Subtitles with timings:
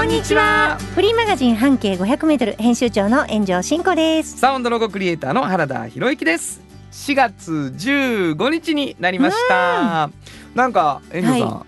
[0.00, 0.78] こんにちは。
[0.94, 4.38] フリーマガジン半径 500m 編集長の炎上真子です。
[4.38, 6.62] サウンドロゴクリエイターの原田博之です。
[6.90, 10.08] 4月15日になりました。
[10.54, 11.66] なんか遠藤さん、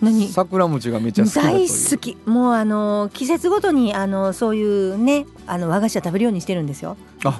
[0.00, 0.28] 何？
[0.28, 2.16] 桜餅がめっちゃ大好き。
[2.24, 6.96] もうあの季節ごとにあのそういうねあの和菓子は食べるようにしてるんですよ。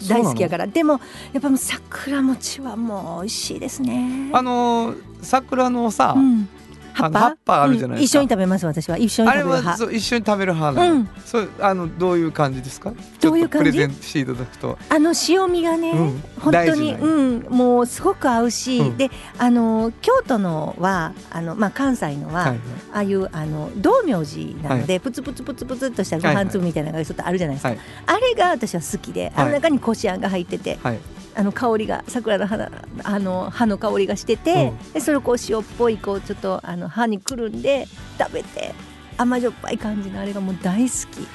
[0.07, 0.67] 大好きやから。
[0.67, 1.01] でも
[1.33, 4.29] やっぱもう桜餅はもう美味しいですね。
[4.35, 6.49] あのー桜のさ、うん、
[6.97, 7.27] 葉っぱ？
[7.29, 8.19] っぱあるじゃないですか。
[8.21, 8.25] うん。
[8.25, 8.97] 一緒に食べます私は。
[8.97, 11.09] 一緒にあれは食べる派そう一緒に食べる派なの、うん。
[11.25, 12.93] そうあのどういう感じですか？
[13.21, 13.71] どういう感じ？
[13.71, 14.79] プレゼンしていただくと。
[14.89, 16.23] あの塩味がね、うん。
[16.41, 18.97] 本当に、うん、もうすごく合うし、うん。
[18.97, 22.59] であの京都のはあの、まあ、関西のは、はいはい。
[22.93, 27.79] ああいうあの道明寺なので、プツプツプツプツっとしたご飯粒みたいなのがちょっとあるじゃないですか、はい。
[28.07, 30.99] あれが私は好きで、あの中にこしあんが入っててはい
[31.37, 32.71] あの香りが桜の花
[33.05, 37.87] あの葉の香りがしてて、でそれをこう塩っぽいこうちょっとあの歯にくるんで
[38.19, 38.75] 食べて
[39.19, 41.27] 甘じょっぱい感じのあれがもう大好き。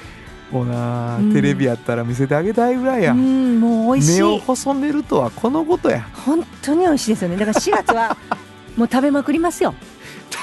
[0.52, 1.33] もうなあ、うん。
[1.33, 6.02] テレビやったら見せてあげたいぐらいや、うんもう美味し目をい細めるとはこのことや。
[6.25, 7.38] 本当に美味しいですよね。
[7.38, 8.17] だから4月は
[8.75, 9.73] もう食べまくりますよ。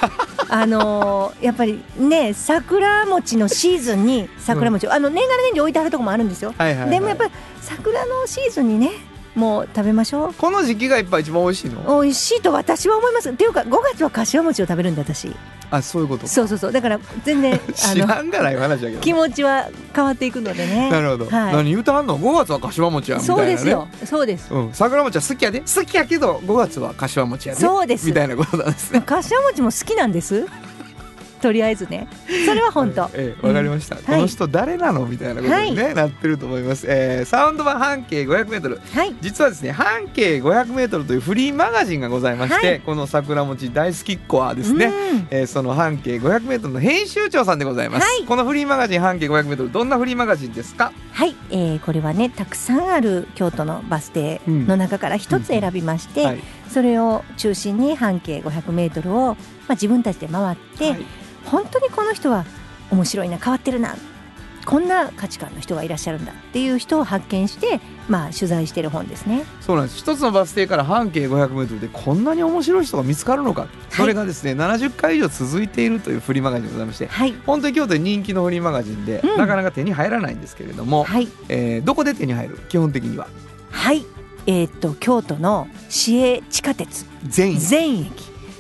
[0.49, 8.91] あのーやっぱりね桜餅のシーズンに桜餅を、あの年がら年中置いてあるとこもあるんですよ、はいはい、はい、でもやっぱり桜のシーズンにね
[9.39, 10.35] もう食べましょう。
[10.35, 12.03] この時期がやっぱ一番美味しいの？
[12.03, 13.31] 美味しいと私は思います。
[13.31, 15.35] っていうか5月は柏餅を食べるんで私。
[15.71, 16.27] あそういうこと？
[16.27, 16.73] そうそうそう。
[16.73, 19.01] だから全然 あ知のらんがない話だけど。
[19.01, 20.91] 気持ちは変わっていくのでね。
[20.91, 21.53] なるほど、はい。
[21.55, 23.89] 何言うたはんの？5月は柏餅やみたいな、ね、そうですよ。
[24.05, 24.53] そうです。
[24.53, 28.07] うん、桜餅は好きやで好きやけど5月は柏餅やでそうです。
[28.07, 29.03] みたいなことなんですね。
[29.07, 30.47] 柏餅も好きなんです
[31.41, 32.09] とりあえずね。
[32.47, 33.99] それは本当、ええわかりました、ん。
[33.99, 35.07] この人誰なの？
[35.07, 39.15] みたいなことに、ねなってると思います、えーサウンド版半径 500m はい。
[39.21, 42.81] 実はですね半径 500m というフリーマガジンがございまして、はい。
[42.81, 44.93] この桜餅大好きっ子はですね、うん。
[45.31, 48.27] えーその半径 500m の編集長さんでございます、はい。
[48.27, 50.93] このフリーマガジン半径 500m どんなフリーマガジンですか？
[51.13, 56.41] はい、えーこれはねたくさんある京都のバス停の中から一つ選びまして、はい。
[56.69, 59.37] それを中心に半径 500m を、ま
[59.69, 61.07] あ、自分たちで回って、はい
[61.51, 62.45] 本当にこの人は
[62.91, 63.97] 面白いな変わってるな
[64.65, 69.45] こんな価値観の人がいらっしゃるんだっていう人を発見して、まあ、取材してる本ですね。
[69.63, 69.97] そうなんです。
[69.97, 73.67] 一つのバス停から半径 500m でこんなに面白い人が見つかるのか。
[73.89, 79.39] それがですね、70回以上続いているというフリーマガジンでございましてはい、本当に京都で人気のフリーマガジンで、うん。
[79.39, 82.59] なかなか手に入らないんですけれども、はい、えーどこで手に入る？
[82.69, 83.27] 基本的には。
[83.71, 84.05] はい、
[84.47, 87.07] えーっと京都の市営地下鉄。
[87.25, 87.55] 全
[88.01, 88.13] 駅。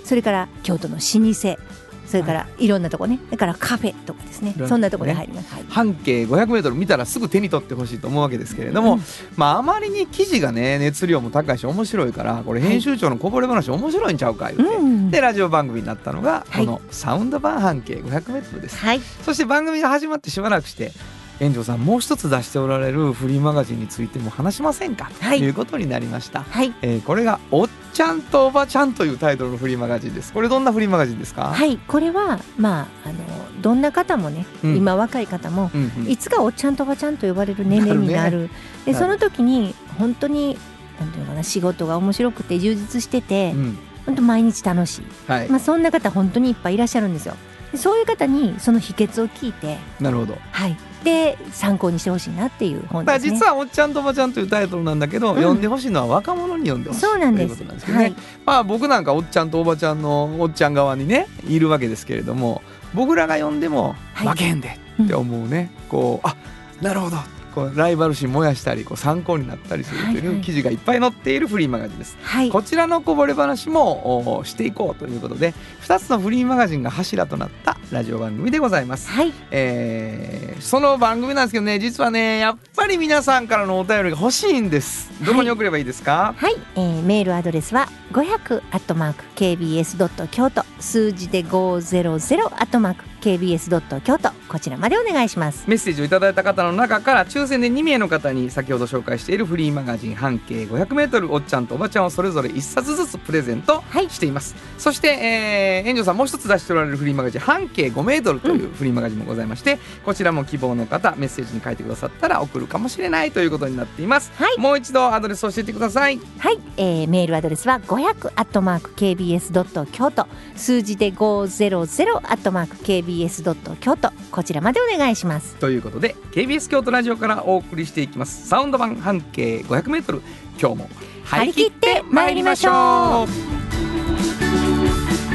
[0.04, 1.58] それから京都の老舗
[2.08, 2.66] それからい。
[2.66, 3.18] ろんなとこね。
[3.30, 4.54] だからカフェとかですね。
[4.56, 4.68] いろんなとこね。
[4.68, 5.64] そんなとこで入ります、はい。
[5.68, 9.02] 半径 500m 見たらすぐ手に取ってほしいと思うわけですけれども、うん。
[9.36, 15.10] まああまりに記事がね熱量も高いし面白いからこれ編集長のこぼれ話面白いんちゃうか言うて、うん。
[15.10, 16.66] でラジオ番組になったのがはい。
[16.66, 19.00] このサウンド版半径 500m です、はい。
[19.22, 20.92] そして番組が始まってしばらくして
[21.40, 25.38] 園長さんもう一つ出しておられるフリーマガジンについても話しませんか、はい。
[25.38, 26.72] ということになりました、はい。
[26.82, 30.32] えーこれが「おっちゃんとおばちゃん」というタイトルのフリーマガジンです。
[30.32, 31.78] これどんなフリーマガジンですか、はい。
[31.78, 33.14] これはまああの
[33.60, 34.76] どんな方もね、うん。
[34.76, 36.10] 今若い方もうんうん。
[36.10, 38.50] いつかおっちゃんとおばちゃんと呼ばれる年齢になる。
[38.86, 40.58] なでその時に本当に
[40.98, 43.78] なんていうのかな仕事が面白くて充実してて、うん。
[44.06, 47.36] 本当毎日楽しい、はい、まあ、そんな方本当にいっぱいいらっしゃるんですよ。
[47.72, 50.38] でそういう方にその秘訣を聞いてなるほど。
[50.50, 53.30] はいで参考にしてほしいなっていう本ですね。
[53.30, 55.36] 実は「おっちゃんとおばちゃん」というタイトルなんだけど、うん。
[55.36, 57.86] 読んでほしいのは若者に読んでほしいそうなんですということなんです。
[57.86, 58.14] けどね、はい。
[58.44, 62.62] まあ僕なんかおっちゃんとおばちゃんのおっちゃん側にねいるわけですけれども
[62.94, 64.28] 僕らが読んでもはい。
[64.28, 66.34] 負けへんでって思うね、こうあ
[66.82, 67.16] なるほど
[67.58, 70.24] こうライバル心燃やしたりこう参考になったりするとはいはい。
[70.24, 72.16] いう記事がいっぱい載っているフリーマガジンです。
[72.22, 72.50] はい。
[72.50, 79.08] こちらのこぼれ話もおしていこうということで2つのフリーマガジンが柱となったラジオ番組でございます。
[79.10, 79.32] はい。
[79.50, 85.08] えーその番組なんですけどね実はねやっぱり皆さんからのお便りが欲しいんです。
[85.24, 90.64] どこに送ればいいですか、はい、えーメールアドレスは500アットマーク kbs ドット京都。
[90.80, 95.64] 数字で500アットマーク KBS ドット京都こちらまでお願いします。
[95.68, 103.82] メッセージをいただいた方の中から抽選で2名の方に先ほど紹介しているフリーマガジン半径 500m おっちゃんとおばちゃんをそれぞれ1冊ずつプレゼント。
[103.88, 104.08] はい。
[104.08, 114.58] しています、そして、えー、園長さんもう一つ出しておられるフリーマガジン半径 5m というフリーマガジンもございまして、こちらも希望の方メッセージに書いてくださったら送るかもしれないということになっています、はい。
[114.58, 116.18] もう一度アドレス教えてください。
[116.38, 120.26] はい、えーメールアドレスは500アットマーク KBS ドット京都。
[120.56, 125.56] 数字で500アットマーク KBS ドット京都こちらまでお願いします。
[125.56, 128.46] ということで KBS 京都ラジオからお送りしていきます。
[128.46, 130.22] サウンド版半径 500m
[130.60, 130.88] 今日も
[131.24, 133.28] 張り切って参りましょう。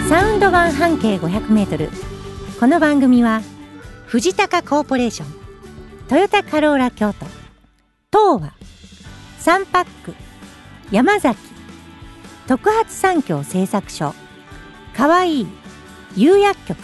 [0.07, 1.89] サウンド版半径500メートル。
[2.61, 3.41] この番組は
[4.05, 5.27] 藤高コーポレーション
[6.07, 7.25] トヨタカローラ京都
[8.09, 8.53] 東和
[9.37, 10.13] サンパック
[10.91, 11.37] 山崎
[12.47, 14.15] 特発産業製作所
[14.95, 15.47] かわいい
[16.15, 16.77] 釉薬局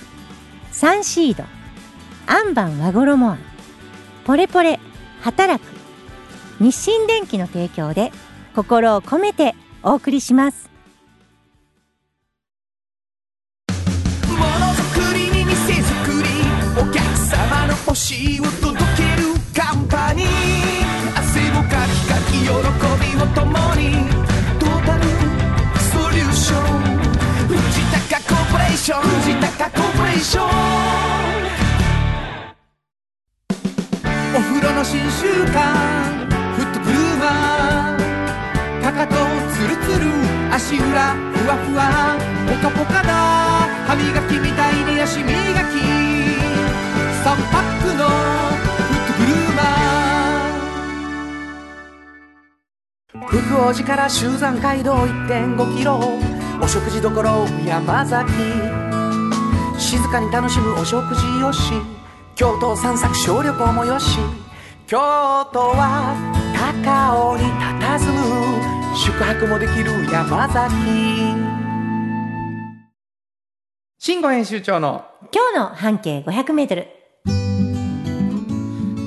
[0.73, 1.45] サンシード
[2.31, 3.27] アンバン和衣。
[3.27, 3.39] あん
[4.23, 4.79] ポレポレ
[5.21, 5.67] 働く。
[6.59, 8.11] 日清電機の提供で
[8.55, 10.69] 心を込めてお送りします。
[14.27, 14.43] もの
[14.75, 16.29] づくりに店づくり
[16.79, 20.27] お客様の欲しいを届けるカンパニー。
[21.17, 22.53] 汗をかきかき喜び
[23.19, 24.05] を共に
[24.59, 25.03] トータル
[25.81, 26.61] ソリューション。
[27.47, 27.57] 藤
[28.11, 30.45] 高コーポレーション藤高コーポレーショ
[31.35, 31.38] ン。
[34.59, 35.25] お風呂の新習
[35.55, 39.15] 慣フットブルーマーかかと
[39.53, 40.11] ツルツル
[40.53, 43.07] 足裏ふわふわポカポカだ
[43.87, 45.31] 歯磨きみたいに足磨き
[47.23, 48.11] 3パックのフ
[48.97, 56.01] ットグルーマー福王寺から集山街道1.5キロ
[56.61, 57.13] お食事処
[57.65, 58.29] 山崎。
[59.77, 61.71] 静かに楽しむお食事よし。
[62.35, 64.17] 京都散策小旅行もよし。
[64.89, 66.15] 京都は
[66.57, 70.73] 高尾に佇む宿泊もできる山崎。
[73.99, 76.87] 慎吾編集長の今日の半径500メートル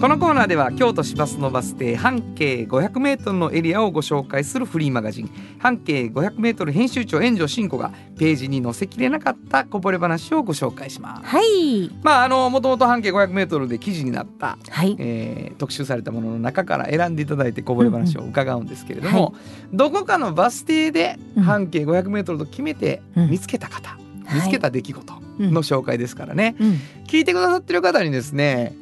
[0.02, 5.30] このコーナーでは京都市バスのバス停半径 500m のエリアをご紹介するフリーマガジン。
[5.60, 11.26] 半径 500m 編集長炎上真子がページに載せきれなかったこぼれ話をご紹介します。
[11.26, 11.88] はい。
[12.02, 14.96] まああのもともと半径 500m で記事になった、はい。
[14.98, 19.36] えー特集されたものの中から選んでいただいてこぼれ話を伺うんですけれども、
[19.72, 21.42] どこかのバス停でうん。
[21.44, 23.30] 半径 500m と決めてうん。
[23.30, 23.98] 見つけた方、は
[24.32, 24.34] い。
[24.34, 26.80] 見つけた出来事うんの紹介ですからね、うん。
[27.06, 28.74] 聞いてくださってる方にですね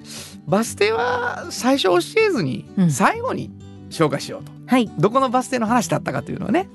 [0.51, 2.91] バス停は最初教えずにうん。
[2.91, 3.51] 最後に
[3.89, 4.89] 紹介しようと、はい。
[4.99, 6.69] どこのバス停の話だったかというのはね。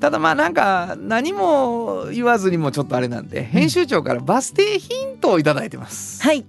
[0.00, 6.44] ただまあなんか何も言わずにもちょっとあれなんで編集長からバス停ヒントをいただいてます、はい。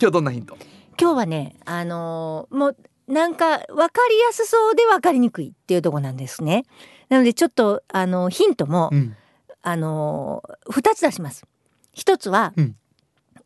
[0.00, 0.56] 今日どんなヒント？
[1.00, 2.76] 今日はねあのーもう
[3.08, 6.64] なんか分かりやすそうで分かりにくいっていうところなんですね。
[7.08, 9.16] なのでちょっとあのヒントも、うん。
[9.62, 11.44] あのー二つ出します。
[11.92, 12.76] 一つは、うん。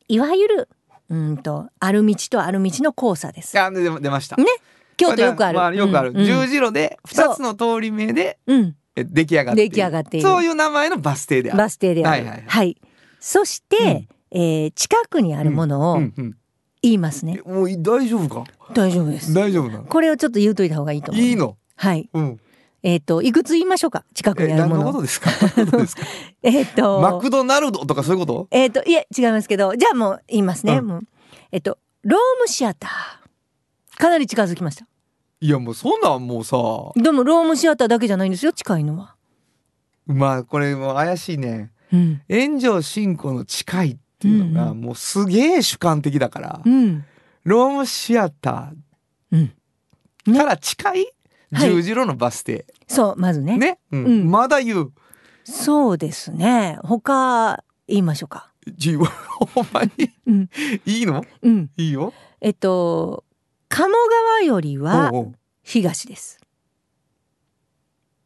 [0.09, 0.69] いわゆる
[1.09, 3.59] うんとある道とある道の交差です。
[3.59, 4.37] あ出出ました。
[4.37, 4.45] ね？
[4.97, 6.25] 京都よくある、まあ、よくある、うんうん。
[6.25, 8.57] 十字路で二つの通り目でう。
[8.57, 9.71] んえ出来上がっている。
[9.71, 10.27] 出来上がっている。
[10.27, 11.59] そういう名前のバス停である。
[11.59, 12.25] バス停である。
[12.25, 12.77] はいはいはい。
[13.21, 16.37] そして、えー近くにあるものうをんうん
[16.83, 18.45] 言いますね、えもう大丈夫か？
[18.73, 19.35] 大丈夫です。
[19.35, 19.85] 大丈夫なの？
[19.85, 21.25] これをちょっと言うといた方がいいと思う。
[21.25, 21.57] いいの？
[21.77, 22.09] はい。
[22.13, 22.41] うん
[22.87, 24.05] えっ、といくつ言いましょうか？
[24.15, 24.87] 近くにあるものの。
[24.93, 25.29] ことですか？
[25.57, 26.03] 何のことですか？
[26.45, 28.47] えっ、とマクドナルドとかそういうこと？
[28.53, 30.87] えっ、といえ違いますけどじゃあもう言いますね、うん。
[30.87, 31.01] もう。
[31.51, 34.01] えっ、とロームシアター。
[34.01, 34.87] かなり近づきました。
[35.41, 36.57] いやもうそんなんもうさ。
[36.95, 39.17] でもロームシアターだけじゃないんですよ近いのは。
[40.07, 41.73] まあこれもう怪しいね。
[41.93, 42.23] うん。
[42.31, 47.05] 炎上進行の近いっていうのがうんもうすげえ主観的だから、うん。
[47.43, 48.73] ロームシアタ
[49.33, 49.53] うん。
[50.29, 51.07] ーから近い？
[51.53, 53.57] 十字路のバス停、そうまずね。
[53.57, 54.05] ね、うん。
[54.05, 54.31] うん。
[54.31, 54.93] まだ言う。
[55.45, 56.79] そうですね。
[56.83, 58.51] 他言いましょうか。
[58.77, 59.09] じ ほん
[59.73, 60.11] まに？
[60.27, 60.51] うん。
[60.85, 61.25] いいの？
[61.43, 61.71] うん。
[61.77, 62.13] いいよ。
[62.41, 63.25] えっと
[63.69, 65.13] 鴨川よりは
[65.63, 66.41] 東です。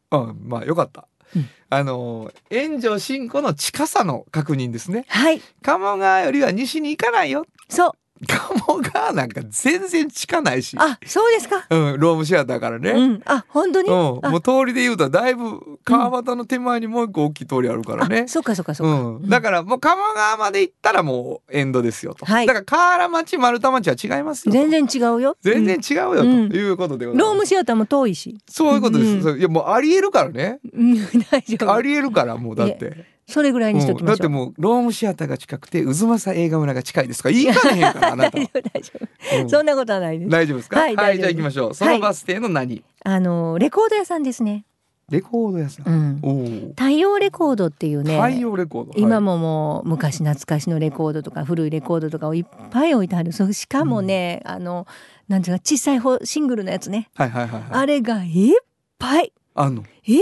[0.09, 1.49] あまあよかった、うん。
[1.69, 5.05] あの炎上進行の近さの確認ですね。
[5.07, 5.41] はい。
[5.61, 7.45] 鴨川よりは西に行かないよ。
[7.69, 7.91] そう
[8.27, 10.75] 鴨川なんか全然近ないし。
[10.79, 11.65] あそうですか？
[11.69, 13.21] うん、ロームシアターからね、うん。
[13.25, 13.89] あ本当に？
[13.89, 14.29] うん、あ。
[14.29, 18.21] もう通りで言うとだいぶ川端の手前にもう一個大きい通りあるからね。
[18.21, 22.45] あ、そっかそっかそっか、うん、だからもう鴨川まで行ったらもうエンドですよと、はい。
[22.45, 24.57] だから河原町丸太町は違いますよと。
[24.57, 25.37] 全然違うよ。
[25.41, 26.55] 全然違うよとうん。
[26.55, 30.59] いうことでロームシアターも遠いし、そういうことです、いやもうありえるからね。
[30.73, 30.95] うん、
[31.31, 31.73] 大丈夫。
[31.73, 34.03] ありえるからもうだってそれぐらいにしときう。
[34.03, 34.29] んだっましてょう。
[34.29, 38.61] もうロームシアターが近くて渦政映画村が近いですから言いかねへんからあなた 大は丈夫。
[38.61, 38.91] 大丈
[39.37, 39.45] うん。
[39.45, 39.49] 夫。
[39.49, 40.29] そんなことはないです。
[40.31, 40.79] 大丈夫ですか？
[40.79, 41.73] はい大丈夫じゃあ行きましょう。
[41.73, 44.65] そのバス停の何、あのレコード屋さんですね。
[45.09, 46.69] レコード屋さん、うん。
[46.69, 48.15] 太陽レコードっていうね。
[48.15, 48.93] 太陽レコード。
[48.95, 53.33] 今もももう昔懐かしのレコードとか古いレコードとかをいっぱい置いてある。
[53.33, 54.87] そうしかもね、あの
[55.27, 57.69] なんていうか小さい方シングルのやつね、はいはいはいはい。
[57.71, 58.53] あれがいっ
[58.99, 59.33] ぱい。
[59.53, 59.83] あんの？
[60.05, 60.21] いっ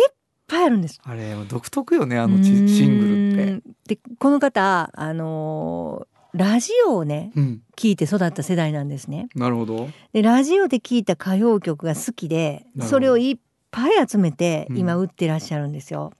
[0.50, 1.00] ぱいあるんです。
[1.04, 9.30] あれ独特よねあのちシングルってでこの方あのーラジオをねうん聞いて育った世代なんですね。
[9.36, 13.38] なるほどでラジオで聞いた歌謡曲が好きでそれをいっ
[13.72, 16.12] ぱい集めてうん今売ってらっしゃるんですよ。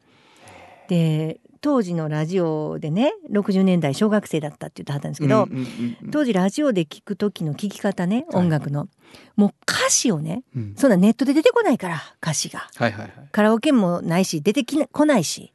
[0.88, 6.12] で当時のラジオでね60年代小学生だったって言ってはったんですけど、うんうんうんうん。
[6.12, 8.44] 当時ラジオで聞く時の聞き方ねはい。
[8.44, 8.88] 音楽の、
[9.36, 10.74] もう歌詞をねうん。
[10.78, 12.68] そんなネットで出てこないから歌詞が。
[12.76, 13.12] はいはいはい。
[13.32, 15.54] カラオケもないし出てきなこないし。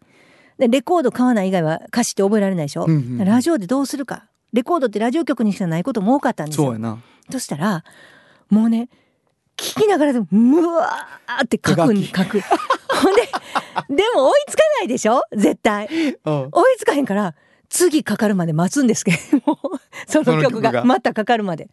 [0.58, 3.24] でレコード買わない以外は歌詞って覚えられないでしょ、うんうん。
[3.24, 4.26] ラジオでどうするか。
[4.52, 6.66] レコードってラジオ局にしかないことも多かったんですよ。
[6.66, 6.98] そうやな。
[7.30, 7.84] そしたら
[8.50, 8.88] もうね
[9.56, 13.22] 聞きながらでもうわーって書くん手書くほんで
[13.88, 15.22] でも追いつかないでしょ？
[15.34, 15.86] 絶対。
[16.24, 16.48] うん。
[16.52, 17.34] 追いつかへんから
[17.68, 19.68] 次かかるまで待つんですけどもう
[20.10, 20.72] その曲が。
[20.72, 21.68] がまたかかるまで。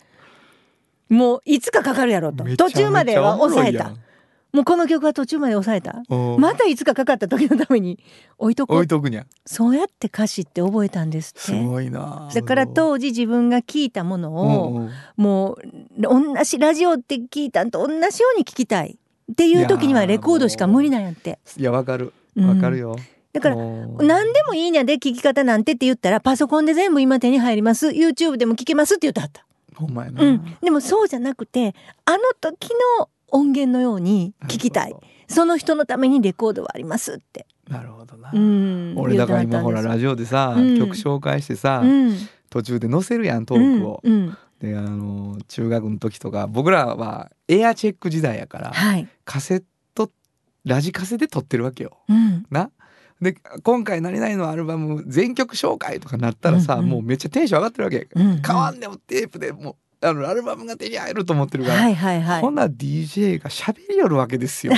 [1.09, 2.43] もういつかかかるやろと。
[2.55, 3.91] 途中までは抑えた。
[3.91, 4.10] お
[4.53, 6.01] もうこの曲は途中まで抑えた？
[6.10, 8.00] うんまたいつかかかった時のために
[8.38, 8.77] 置いとこう。
[8.77, 9.25] 置いとくにゃ。
[9.46, 11.39] そうやって歌詞って覚えたんですって。
[11.39, 12.29] すごいな。
[12.34, 14.91] だから当時自分が聞いたものを、うんうん。
[15.17, 15.62] もう
[16.01, 17.93] 同じラジオって聞いたんと同じ
[18.24, 18.98] ように聞きたい
[19.31, 21.39] っていう時にはレコードしか無理なんやって。
[21.58, 22.13] いやわかる。
[22.36, 22.50] うん。
[22.50, 22.96] わかるよ、
[23.34, 27.88] だから何でもいいんやで聞き方なんてって言ったらパソコンで全部今手に入ります。
[27.89, 34.95] YouTube でも聞けますって言ってはった、ほんまやな、うん、でもそうじゃなくてあの時の音源のように聞きたい。
[35.27, 40.77] その人のためにレコードはありますって、どなるほどな、うん、俺だから今ほらラジオでさ、うん。
[40.77, 42.17] 曲紹介してさ、うん。
[42.50, 44.03] 途中で載せるやんトークを、
[44.59, 49.63] であの中学の時とか僕らはエアチェック時代やからはい、カセッ
[49.95, 50.11] ト
[50.65, 51.97] ラジカセで撮ってるわけよ。
[52.09, 52.69] うん、な。
[53.21, 56.89] で今回何々のアルバム全曲紹介とかなったらさ、うんうん。
[56.89, 58.41] もうめっちゃテンション上がってるわけ、うんうん。
[58.41, 62.41] 買わんでもテープでもうあのアルバムが手に入ると思ってるから、はいはいはい。
[62.41, 64.74] ほんなら DJ が喋りよるわけですよ。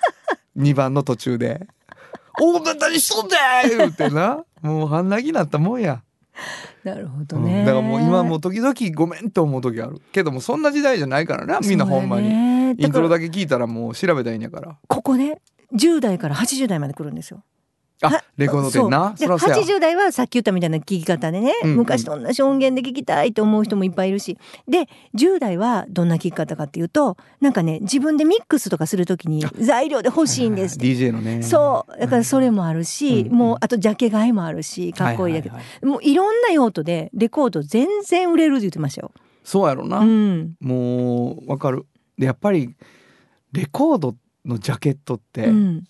[0.56, 1.66] 2番の途中で
[2.40, 3.36] 「おな何しとんだ
[3.68, 4.44] よ!」言ってな。
[4.62, 6.02] もう半泣きになったもんや、
[6.82, 10.00] なるほどうんね、だからもう今もう時々ごめんって思う時ある。
[10.12, 14.76] けどもそんな時代じゃないからなみんなほんまに、にイントロだけ聞いたらもう調べたいんやから。
[14.88, 15.40] ここね
[15.74, 17.42] 10代から80代まで来るんですよ。
[18.02, 19.14] あはレコード店な？
[19.16, 21.76] そそらそうや80代はさっき言ったみたいな聞き方でね、うんうん。
[21.78, 24.36] 昔と同じ音源で聞きたいと思う人もいっぱいいるし。
[24.68, 31.42] で10代はどんな聞き方かっていうとなんかね自分でミックスとかするときに材料で欲しいんです DJ のね。
[31.42, 31.98] そう。
[31.98, 39.12] だからそれもあるし、うんもうあとジャケ買いもあるしかっこいいだけど、はははもういろんな用途でレコード全然売れるって言ってましたよ。
[39.44, 41.86] そうやろな、うん、もうわかる。
[42.18, 42.74] でやっぱり
[43.52, 45.84] レコードのジャケットって、うん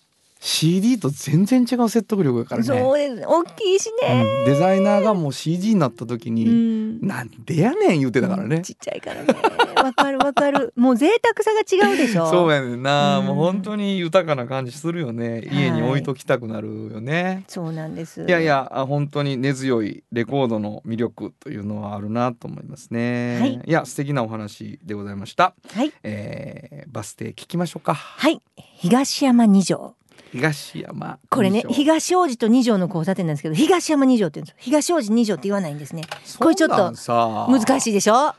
[0.47, 4.23] CD と全然違う説得力やからねそうです大きいしね。
[4.23, 9.27] うんデザイナーがもう CD になった時うに、んなんでやねん言ってたからね、ちっちゃいからね。
[9.75, 10.73] わかるわかる。
[10.77, 12.29] もう贅沢さが違うでしょ。
[12.29, 18.23] そうやねんな、うんもう本当に豊かな感じするよね家に置いときたくなるよね、そうなんです。
[18.23, 18.45] い、やい。
[18.45, 25.91] やあ本当に根強いレコードの魅力というのはあるなと思いますね、はいや素敵なお話でございました、はい。
[26.03, 28.41] えーバス停聞きましょうかはい。
[28.55, 29.97] 東山二条。
[30.31, 34.57] 東山これね、東王子と二条の交差点なんですけど、東山二条って言うんですよ。
[34.59, 36.03] 東王子二条って言わないんですね。
[36.39, 38.35] これちょっと難しいでしょ？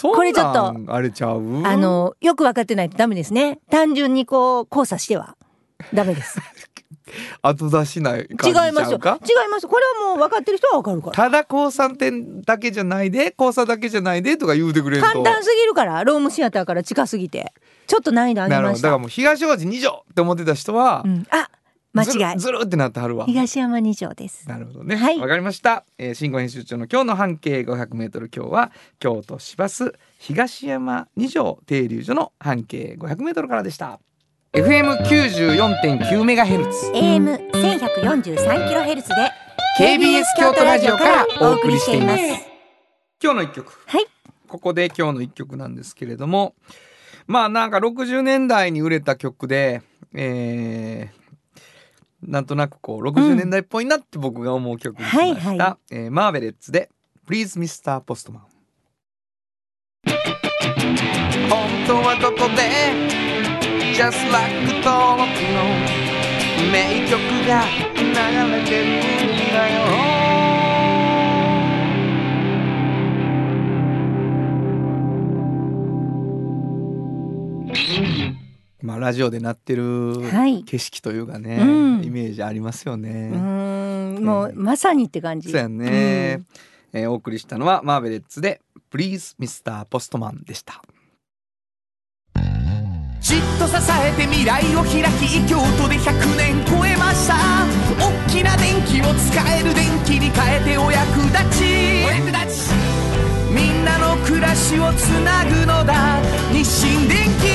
[0.00, 1.62] これちょっとあれちゃう？
[1.66, 3.58] あの、よく分かってないとダメですね。
[3.70, 5.36] 単純にこう、交差しては。
[5.92, 6.38] ダメです。
[7.42, 8.98] 後出しない違い感じちますよ。
[8.98, 9.68] 違います。
[9.68, 11.12] これはもう分かってる人は分かるから。
[11.12, 17.52] ただ交差点だけじゃないで交差だけじゃないでとか言うてくれると簡単すぎるから、ロームシアターから近すぎて。
[17.86, 18.88] ちょっと難易度上げました。
[18.88, 21.48] だからもう東大路二条って思ってた人は、うん、あ、
[21.92, 22.34] 間ず違い。
[22.34, 24.48] るずるってなってはるわ東山二条です。
[24.48, 24.94] なるほどね。
[24.94, 25.84] わ、はいかりました。
[25.98, 34.00] えー、新語編集長の今日の半径500メートル今日は京都市バス東山二条停留所の半径500メートルからでした。
[34.52, 39.14] FM 94.9メガヘルツ AM 1143キロヘルツで
[39.78, 42.22] KBS 京都ラジオからお送りしています。
[43.22, 43.82] 今日の一曲。
[43.86, 44.06] はい。
[44.48, 46.54] ここで今日の一曲なんですけれども、
[47.32, 49.80] まあなんか60年代に売れた曲で、
[50.14, 51.22] えー
[52.22, 55.48] なんとなくこう60年代っぽいなって僕が思う曲にしました。
[55.48, 56.88] はいはえーマーベレッツで
[57.26, 58.00] Please Mr.
[58.02, 58.38] Postman
[61.50, 62.70] 本当はどこで
[63.94, 64.52] Just like
[64.84, 65.64] 登録の
[66.70, 67.64] 名曲が
[67.96, 68.04] 流
[68.52, 70.11] れてるんだよ
[78.82, 80.64] まあラジオで鳴ってるはい。
[80.64, 81.64] 景色というかね、う
[82.00, 82.04] ん。
[82.04, 83.30] イメージありますようね。
[83.32, 84.20] ー。
[84.20, 85.50] んもうまさにって感じ。
[85.50, 86.42] そうやね、
[86.92, 88.60] えーお送りしたのはマーベレッツで
[88.92, 89.86] Please Mr.
[89.86, 90.82] Postman でした。
[93.20, 97.34] じっと支えて未来を開き京都で100年超えました。
[97.98, 101.64] 大きな電気を使える電気に変えてお役立ち。
[102.04, 102.72] お役立ち。
[103.54, 106.20] みんなの暮らしをつなぐのだ。
[106.52, 107.51] 日清電気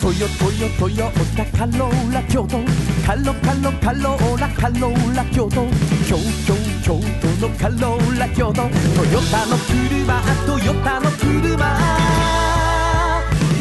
[0.00, 2.56] トヨトヨトヨタカローラ京都
[3.06, 5.66] カロカロカローラカローラ京都
[6.08, 6.16] 京
[6.46, 11.78] 京京都のカローラ京都トヨタの車トヨタの車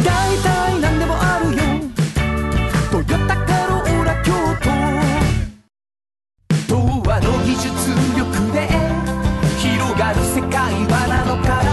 [0.02, 1.62] 大体何でもあるよ
[2.90, 4.32] トヨタカローラ京
[6.70, 7.68] 都童話の技術
[8.18, 8.70] 力で
[9.60, 11.69] 広がる世界はなのから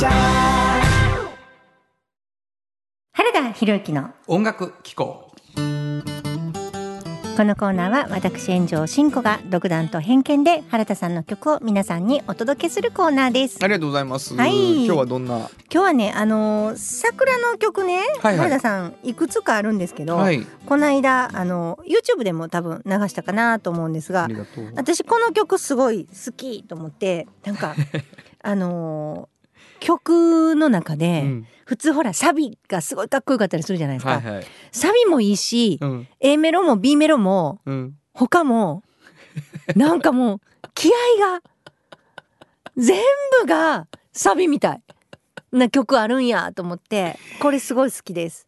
[0.00, 0.08] 社
[3.12, 5.32] 原田博之の音楽機構。
[7.36, 13.58] このコーナーは私炎上真子が独断と偏見で原田さんの曲を皆さんにお届けするコーナーです。
[13.62, 14.34] ありがとうございます。
[14.34, 14.86] はい。
[14.86, 15.36] 今日はどんな？
[15.38, 20.40] 今日はねあのー桜の曲ね、はいはい原田さんいくつかあるんですけど、はい。
[20.66, 24.72] この間あの YouTube でも多分流したかなと思うんですあがりがとう。
[24.74, 27.74] 私この曲すごい好きと思ってなんか
[28.42, 29.35] あのー
[29.80, 34.46] 曲の中で、うん普通ほらサビがすごいかっこよかったりするじゃないですか、はいはい。
[34.70, 37.96] サビもいいし、うん A メロも B メロもうん。
[38.12, 38.84] 他も
[39.74, 40.40] なんかもう
[40.74, 41.42] 気合が
[42.76, 43.02] 全
[43.42, 44.82] 部がサビみたい
[45.50, 48.46] な曲あるんやと思ってこれすごい好きです。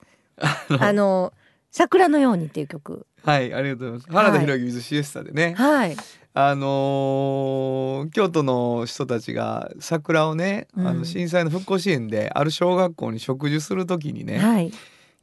[0.79, 1.33] あの
[1.73, 4.13] 桜のようにっていう曲はいありがとうございます。
[4.13, 5.55] 原田博之 with シエスタでね。
[5.55, 5.97] はい
[6.41, 10.99] あのー京都の人たちが桜をね、あうん。
[10.99, 14.71] の震災の復興支援である小学校に植樹する時にね、はい。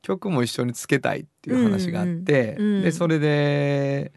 [0.01, 2.83] 曲も一緒につけたいっていう話があって、うんうんうん。
[2.83, 4.11] でそれで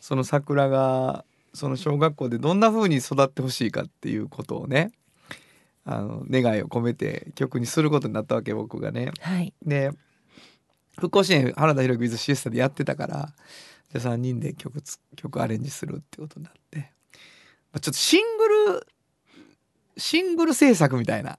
[0.00, 4.90] その桜がその小学校でどんな風に育ってほしいかっていうことをね
[5.84, 9.12] あの願いを込めて曲にすることになったわけ僕がね。
[9.20, 9.54] はい。
[9.64, 9.92] で
[10.96, 13.28] 復興支援原田博之 with シエスタでやってたから
[13.92, 16.84] じゃあ3人で曲つ曲アレンジするってことになって、ま
[17.74, 18.86] あ、ちょっとシングル
[19.96, 21.38] シングル制作みたいな。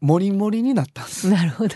[0.00, 1.28] モリモリになったんです。
[1.28, 1.74] なるほど。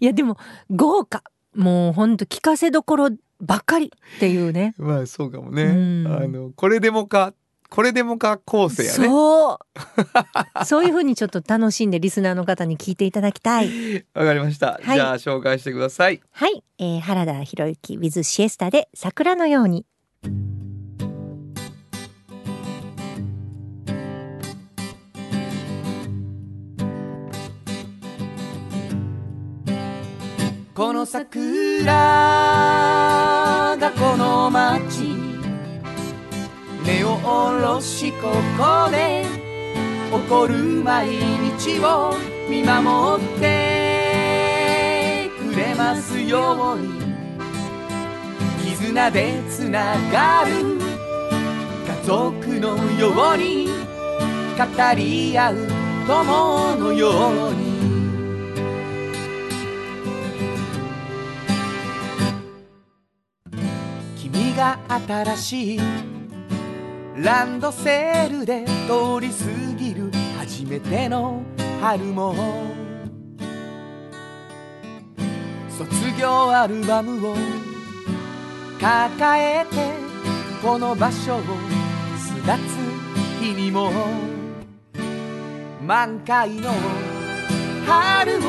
[0.00, 0.36] いやでも
[0.70, 1.22] 豪華。
[1.54, 4.74] もうほんと聞かせどころばっかりっていうね。
[4.78, 5.64] まあそうかもね。
[5.64, 6.06] うん。
[6.06, 7.34] あのこれでもか
[7.72, 9.06] これでもか構成やね。
[9.06, 14.78] そうそういう風にちょっと楽しんでリスナーの方に聞いていただきたい わかりました。
[14.82, 16.20] はいじゃあ紹介してください。
[16.32, 19.86] はい、えー、原田博之 with シエスタで桜のように
[30.74, 31.94] この桜
[33.78, 35.01] がこの街に
[36.92, 38.28] 根を下ろしこ
[38.58, 39.24] こで
[40.12, 42.14] 起こる毎日を
[42.50, 47.00] 見守ってくれますように。
[48.62, 50.52] 絆でつながる
[51.86, 53.68] 家族のように
[54.58, 55.56] 語り合う
[56.06, 57.08] 友のよ
[57.48, 57.72] うに。
[64.16, 64.78] 君が
[65.08, 65.80] 新しい
[67.16, 71.42] ランドセルで通り過ぎる初めての
[71.80, 72.34] 春も
[75.68, 77.36] 卒業アルバムを
[78.80, 79.76] 抱えて
[80.62, 81.40] この場所を
[82.16, 82.46] 巣立
[83.38, 83.92] つ日にも
[85.84, 86.70] 満開の
[87.86, 88.40] 春を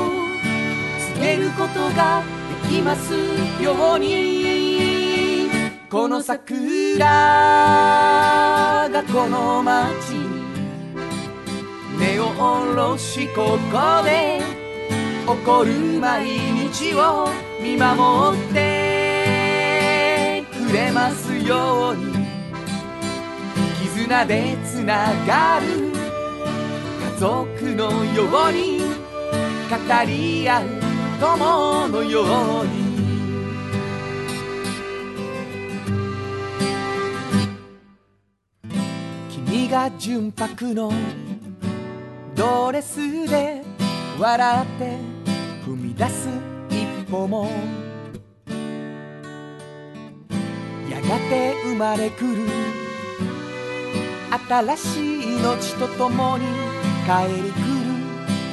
[1.15, 2.23] 告げることが
[2.69, 3.13] できます
[3.61, 4.62] ように
[5.93, 7.05] この桜
[8.89, 10.41] がこの街に
[11.99, 14.41] 根を下ろしここで
[15.21, 16.25] 起こる毎
[16.71, 17.29] 日を
[17.61, 22.11] 見守ってくれますように。
[23.83, 25.91] 絆でつながる
[27.13, 29.77] 家族のように語
[30.07, 30.65] り合う
[31.19, 32.23] 友のよ
[32.63, 32.92] うに。
[39.73, 40.91] た純白の。
[42.35, 43.63] ドレスで
[44.19, 44.97] 笑って
[45.65, 46.29] 踏み出す
[46.69, 47.49] 一歩も。
[50.87, 52.47] やがて生まれくる。
[54.47, 56.45] 新しい命とともに
[57.07, 57.55] 帰り来る。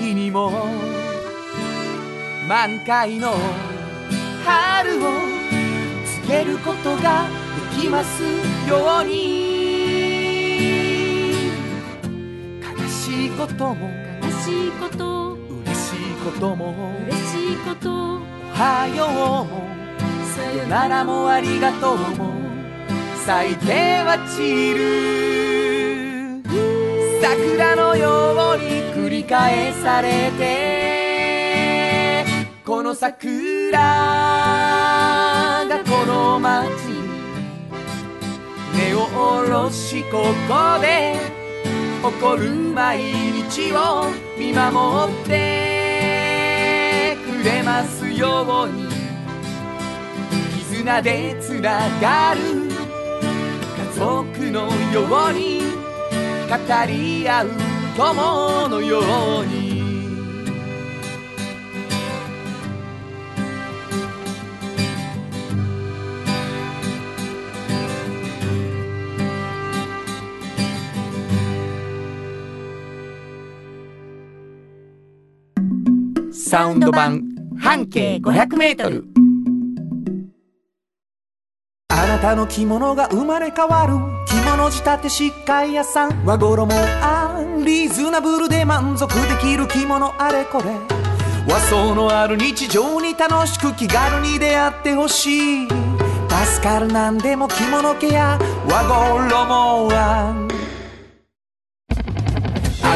[0.00, 0.50] 日にも。
[2.48, 3.34] 満開の。
[4.46, 5.10] 春を
[6.22, 7.26] 告げることが
[7.74, 8.22] できます
[8.66, 9.39] ように。
[13.40, 13.88] ことも
[14.22, 16.92] 悲しいこと嬉しいことも。
[17.06, 18.16] 嬉しいこと。
[18.16, 18.20] お
[18.52, 19.08] はよう。
[19.48, 19.64] も
[20.26, 22.34] ささよならもありがとうも。
[23.24, 26.42] 咲いては散る。
[27.22, 32.26] 桜のように繰り返されて。
[32.66, 33.80] この桜
[35.66, 36.68] がこの街
[38.76, 41.39] 根を下ろしここで
[42.02, 44.06] 起こる毎日を
[44.38, 48.88] 見守ってくれますように。
[50.58, 52.40] 絆でつながる。
[53.76, 55.60] 家族のように。
[56.48, 56.56] 語
[56.88, 57.50] り合う
[57.94, 59.00] 友のよ
[59.42, 59.69] うに。
[76.50, 77.22] サウンド版
[77.60, 79.04] 半径500メートル。
[81.86, 83.94] あなたの着物が生まれ変わる
[84.26, 90.64] 着物仕立て疾患屋さん和衣あリーズナブルで満足できる着物あれこれ。
[91.48, 95.68] 和装のある日常に楽しく気軽に出会ってほしい。
[95.68, 98.36] 助かるなんでも着物ケア
[98.68, 100.49] 和衣はあ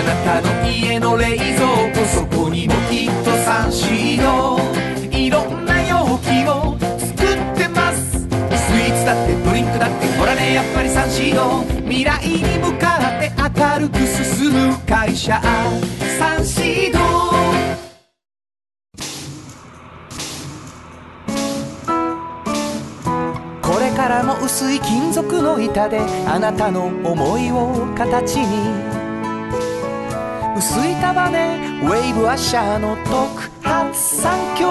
[0.05, 4.59] なたの家の冷蔵庫そこにもきっとサンシード
[5.11, 8.21] いろんな容器を作ってます。
[8.21, 15.41] スイーツだってドリンクだってほらねやっぱりサンシード未来に向かって明るく進む会社。
[16.19, 16.99] サンシード
[23.63, 28.94] これからも薄い金属の板であなたの思いを形に
[30.57, 34.71] 薄い束ねウェーブアッシャーの特発産業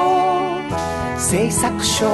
[1.18, 2.06] 製作所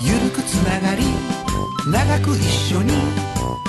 [0.00, 1.02] ゆるくつながり
[1.90, 2.94] 長く一緒に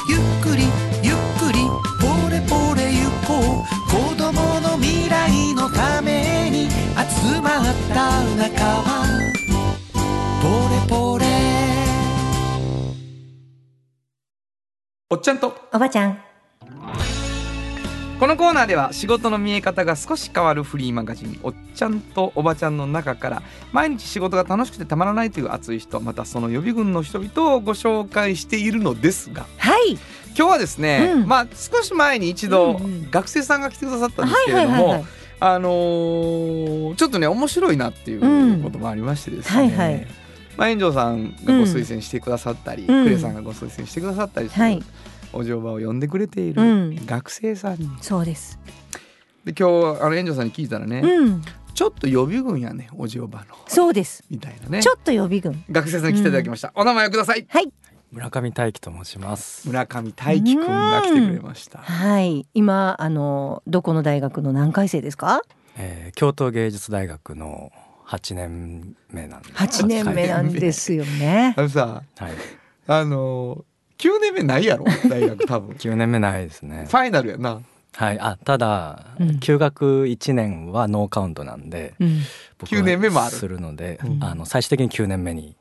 [0.07, 0.63] ゆっくり
[1.01, 1.59] ゆっくり
[1.99, 3.81] ポレポレゆこう。
[3.91, 7.63] 子供の未来のために集まっ
[7.93, 9.03] た仲間
[10.41, 11.20] ポレポレ
[15.13, 15.53] おっちゃんと。
[15.73, 16.17] おばちゃん。
[18.17, 23.43] このコーナーでは仕事の見え方が少し変わるフリーマガジン「おっちゃんとおばちゃん」の中から
[23.73, 29.45] 毎日仕事が楽しくてたまらないという熱い人またその予備軍の人々をご紹介しているのですが。
[29.57, 29.97] はい。
[30.33, 31.27] 今日はですね、うん。
[31.27, 33.11] まあ少し前に一度うんうん。
[33.11, 35.05] 学生さんが来てくださったんですはいけれども
[35.41, 40.07] あのーちょっとね面白いなっていうこともありましてですね、はいはい
[40.57, 43.03] まあ、炎上さんがご推薦してくださったり、うん。
[43.03, 44.83] クレさんがご推薦してくださったりする、はい。
[45.33, 47.05] お嬢場を呼んでくれているうん。
[47.05, 48.59] 学生さんに、そうです。
[49.45, 51.41] で今日あの炎上さんに聞いたらね、うん。
[51.73, 53.45] ちょっと予備軍やねお嬢場の。
[53.67, 54.23] そうです。
[54.29, 54.83] みたいなね。
[54.83, 55.63] ちょっと予備軍。
[55.71, 57.45] 学生さんに来ていただきました、お名前をください。
[57.49, 57.71] はい。
[58.11, 59.65] 村上大輝と申します。
[59.65, 61.79] 村上大輝くんが来てくれました。
[61.79, 62.45] はい。
[62.53, 65.41] 今あのどこの大学の何回生ですか？
[65.77, 67.71] えー京都芸術大学の
[68.11, 69.53] 8年目なんです。
[69.53, 72.31] 8年目なんですよねあのさはい。
[72.87, 74.85] あのー、9年目ないやろ？
[75.09, 76.97] 大学多分 9年目ないですねフ。
[76.97, 77.61] ァイナルやな
[77.93, 78.19] はい。
[78.19, 82.19] あただ、うん休学1年はノーカウントなんで、うん
[82.57, 85.55] 僕は9年目もあるするので、うんあの最終的に9年目に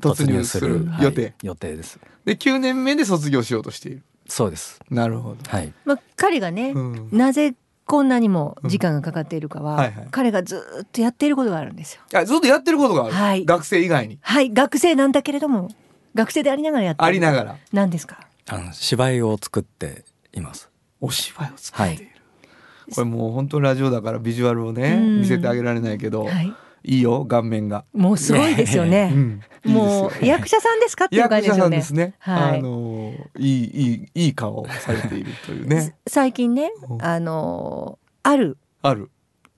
[0.00, 1.98] 突突入す入するる予定、はい予定です。
[2.24, 4.80] で9年目で卒業しようとしているそうです。
[4.90, 5.72] なるほど、はい。
[5.84, 7.54] まあ彼がねうん、なぜ
[7.86, 9.78] こんなにも時間がかかっているかは、うん。
[9.78, 10.08] はいはい。
[10.10, 12.02] 彼がずっとやっていることがあるんですよ。
[12.14, 13.44] あずっとやってることがある、はい。
[13.44, 14.18] 学生以外に？
[14.20, 15.68] はい学生なんだけれども
[16.14, 17.56] 学生でありながらやってありながら。
[17.72, 18.26] 何ですか？
[18.48, 20.68] あの芝居を作っています。
[21.00, 22.12] お芝居を作っている、
[22.92, 25.20] これもう本当にラジオだからビジュアルをねうん。
[25.20, 26.52] 見せてあげられないけど、はい
[26.86, 31.68] いいよ顔面が、もうすごいですようね、 ん、い いもう役者さんですかっていう感じですよね。
[31.68, 33.44] さんですね、はいあのい。
[33.44, 35.96] いいいいい顔をされているというね。
[36.06, 37.04] 最近ねうん。
[37.04, 39.10] あのあるある、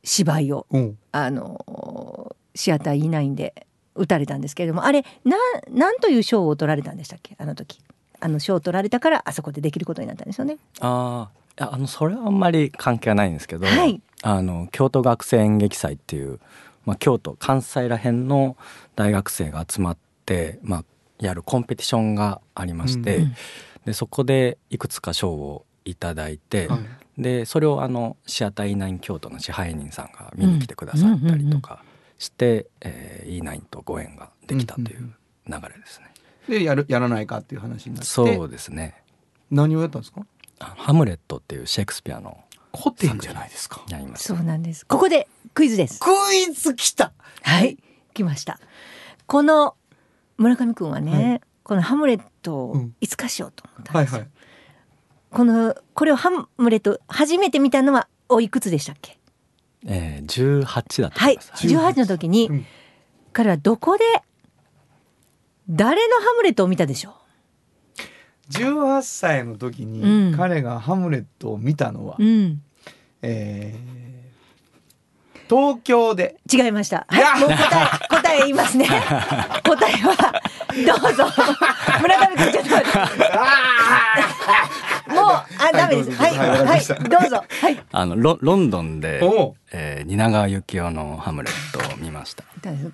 [0.02, 7.36] 芝居をうん、あのシアターいないんで打たれたんですけれどもあれなんなんという賞を取られたんでしたっけ？
[7.38, 7.80] あの時。
[8.20, 10.56] あの賞を取られたからあそこでできることになったんですよね。
[10.80, 14.00] ああいやあのそれはあんまり関係はないんですけど、はい。
[14.22, 16.40] あの京都学生演劇祭っていう、
[16.86, 18.56] まあ、京都関西ら辺の
[18.96, 20.84] 大学生が集まって、まあ、
[21.18, 23.34] やるコンペティションがありまして、うん
[23.84, 27.22] でそこでいくつか賞をいただいて、はい。
[27.22, 31.82] でそれをあのシアター E9 京都の支配人さんが見に来てくださったりとか
[32.18, 35.10] して、えー E9 とご縁ができたという
[35.46, 36.12] 流れですね。
[36.48, 38.10] でやるやらないかっていう話になって。
[38.10, 39.02] そうですね。
[39.50, 40.26] 何をやったんですか？
[40.60, 42.36] ハムレットっていうシェイクスピアの
[42.76, 43.84] 古典じゃないですか。
[44.16, 44.86] そうなんです。
[44.86, 46.00] ここでクイズです。
[46.00, 47.12] クイズきた。
[47.42, 47.78] はい。
[48.14, 48.60] 来ました。
[49.26, 49.74] この
[50.36, 51.40] 村上くんはね、はい。
[51.62, 52.94] このハムレットをうん。
[53.00, 54.12] いつかしようと思ったんです。
[54.14, 54.18] よ。
[54.20, 54.30] はいはい。
[55.30, 59.18] このこれをハムレット初めて見たのはおいくつでしたっけ？
[59.86, 61.34] えー、18だとはい。
[61.34, 61.46] 思い。
[61.50, 61.66] ます。
[61.66, 62.66] 18の時に、うん。
[63.32, 64.04] 彼はどこで
[65.68, 67.14] 誰のハムレットを見たでしょ
[68.50, 72.24] 18歳の時にうん彼がハムレットを見たのは、う？
[72.24, 72.62] うん。
[73.22, 73.98] えー
[75.48, 77.06] 東京で違いました。
[77.08, 78.84] はい、もう答え、答え言いますね。
[79.64, 80.42] 答えは、
[81.00, 81.24] どうぞ。
[82.02, 82.98] 村上君ちょっと待って。
[85.28, 86.10] もう、あ、ダメです。
[86.12, 87.44] はい、はいどうぞ。
[87.48, 87.84] はい。
[87.92, 89.20] あのロロンドンで、
[89.72, 92.44] えー、蜷川幸雄のハムレットを見ました。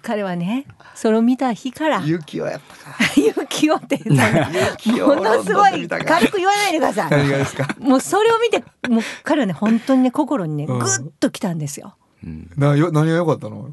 [0.03, 2.97] 彼はね、それを見た日から、雪をやったか。
[3.17, 7.11] 勇気をって、雪をものすごい軽く言わないでください。
[7.11, 7.69] 何がですか？
[7.79, 10.79] もうそれを見て、もう彼はね、本当にね、心にね、うん。
[10.79, 10.89] ぐっ
[11.21, 11.97] ときたんですよ。
[12.25, 13.69] うん、なよ何が良かったの？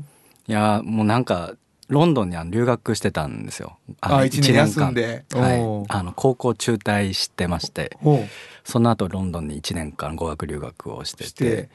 [0.47, 1.53] いやもうなんか
[1.87, 3.77] ロンドンにあの留学してたんですよ。
[3.87, 5.23] のあ一年休んで。
[5.33, 5.85] はい。
[5.89, 7.97] あの高校中退してまして。
[8.01, 8.25] ほ
[8.63, 11.69] その後ロンドンに1年間語学留学をしててして。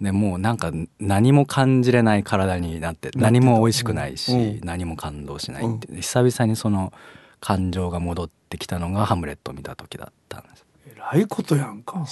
[0.00, 3.18] でもうなんか何も感じれない体になってなってた。
[3.18, 4.60] 何も美味しくないし、うん。
[4.64, 6.92] 何も感動しないって、久々にその
[7.40, 10.64] 感情が戻ってきたのがハムレットを見た時だったんです。
[10.86, 12.04] うえらいことやんか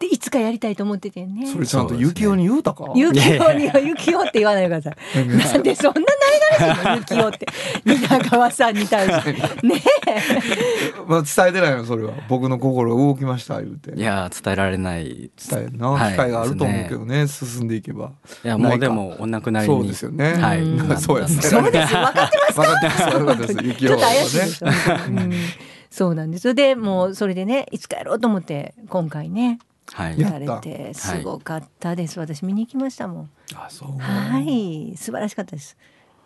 [0.00, 1.46] で、いつかやりたいと思っててね。
[1.46, 2.92] それちゃんと雪男に言うたか？
[2.94, 5.26] ゆきおにはゆきおって言わないでください。
[5.26, 7.46] なんでそんなないがらしいのゆきおって。
[7.84, 9.32] 蜷川さんに対して。
[9.32, 9.42] ね
[11.06, 12.12] まあ伝えてないのそれは。
[12.28, 13.98] 僕の心が動きました言うて。
[13.98, 15.30] いやー伝えられない。
[15.50, 16.12] 伝えるな、はい。
[16.12, 18.12] 機会があると思うけどね進んでいけば。
[18.44, 18.68] いやないか。
[18.68, 19.74] もうでもお亡くなりに。
[19.74, 20.34] そうですよね。
[20.34, 20.62] はい。
[20.62, 20.96] うん。
[20.98, 21.30] そうやね。
[21.42, 21.94] そうです。
[21.94, 22.00] よ。
[22.02, 23.66] 分かってます分か分かってます。
[23.66, 24.72] 雪ちょっと男は怪しいですね。
[25.90, 26.54] そうなんです。
[26.54, 29.46] でもうそれでねいつかやろうと思って今回ね。
[29.46, 29.58] はい
[29.96, 32.18] ややられてすごかったです。
[32.18, 33.30] 私見に行きましたもん。
[33.54, 33.98] あそう。
[33.98, 34.94] はい。
[34.96, 35.76] 素晴らしかったです。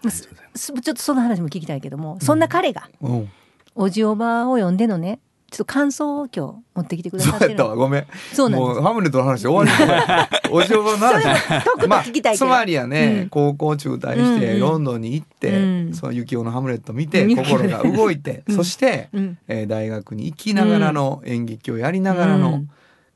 [0.09, 0.29] す。
[0.55, 3.31] すちょっとその話も聞きたいけども、そんな彼がうん。
[3.75, 5.19] おじおばを読んでのね
[5.53, 8.07] ちょっと感想を今日持ってきてくだそうやったさってごめん。
[8.33, 8.75] そうなんです。
[8.75, 8.83] もう。
[8.83, 9.71] ハムレットの話終わり
[10.51, 11.65] おじおばの話。
[11.65, 12.47] 特に聞きたいけど。
[12.47, 13.29] つまりやね、うん。
[13.29, 15.95] 高校中退してロンドンに行って、うん。
[15.95, 17.37] その幸男のハムレット見てうん。
[17.37, 18.57] 心が動いて、うん。
[18.57, 19.39] そして、うん。
[19.47, 22.71] えー大学に行きながらの演劇をやりながらの、うん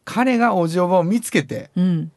[0.06, 2.12] 彼がおじおばを見つけてうん。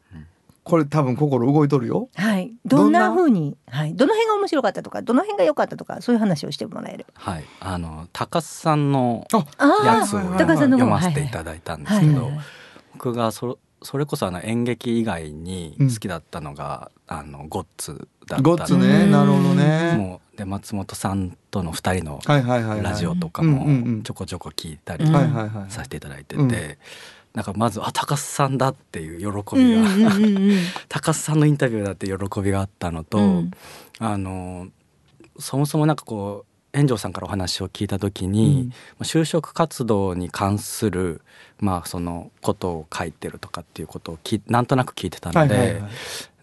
[0.62, 2.08] これ多分心動いとるよ。
[2.14, 2.52] はい。
[2.64, 3.94] どんな風に、はい。
[3.94, 7.06] どの辺が面白かったとか、どの辺が良かったとか、そういう話をしてもらえる。
[7.14, 12.44] はいあの高須さんのああやつをはい高須さんの方読ませていただいたんですけどはいはいはい
[12.92, 19.96] 僕がそそれこそあの演劇以外に好きだったのが、あのゴッツだったゴッツうねんなるほどね。
[19.96, 22.20] もうで松本さんとの2人の。
[22.82, 25.06] ラジオとかうんうんうんもちょこちょこ聞いたり。
[25.06, 26.48] させていただいてて、うん
[27.34, 30.58] なんかまずあ高須さんだっていう喜うんびが、うんうんうん。
[30.88, 33.50] 高須さんのインタビューだって喜びがあったのと、うん。
[33.98, 34.68] あの
[35.38, 41.20] そもそもなんかこう炎上さんからお話を聞いた時に、就職活動に関する
[41.58, 45.90] まあそのことを書いてるとかっていうことをきなんとなく聞いてたので、はいはいはい。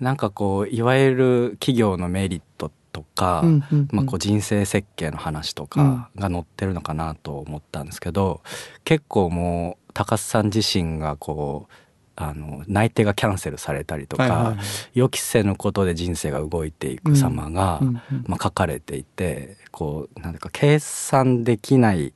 [0.02, 3.88] なんかこういわゆる企業のメリットとか、うんうんうん。
[3.91, 8.41] まあ、こう人生設計の話とかが載ってるのかなと思ったんですけど、
[8.84, 11.74] 結構もう高須さん自身がこう
[12.16, 14.58] あの内定がキャンセルされたりとか、はいはいはい。
[14.94, 22.14] 予期せぬことで人生が動いていく様が、うんうんまあ、書かれていてこうなんていうか計算できない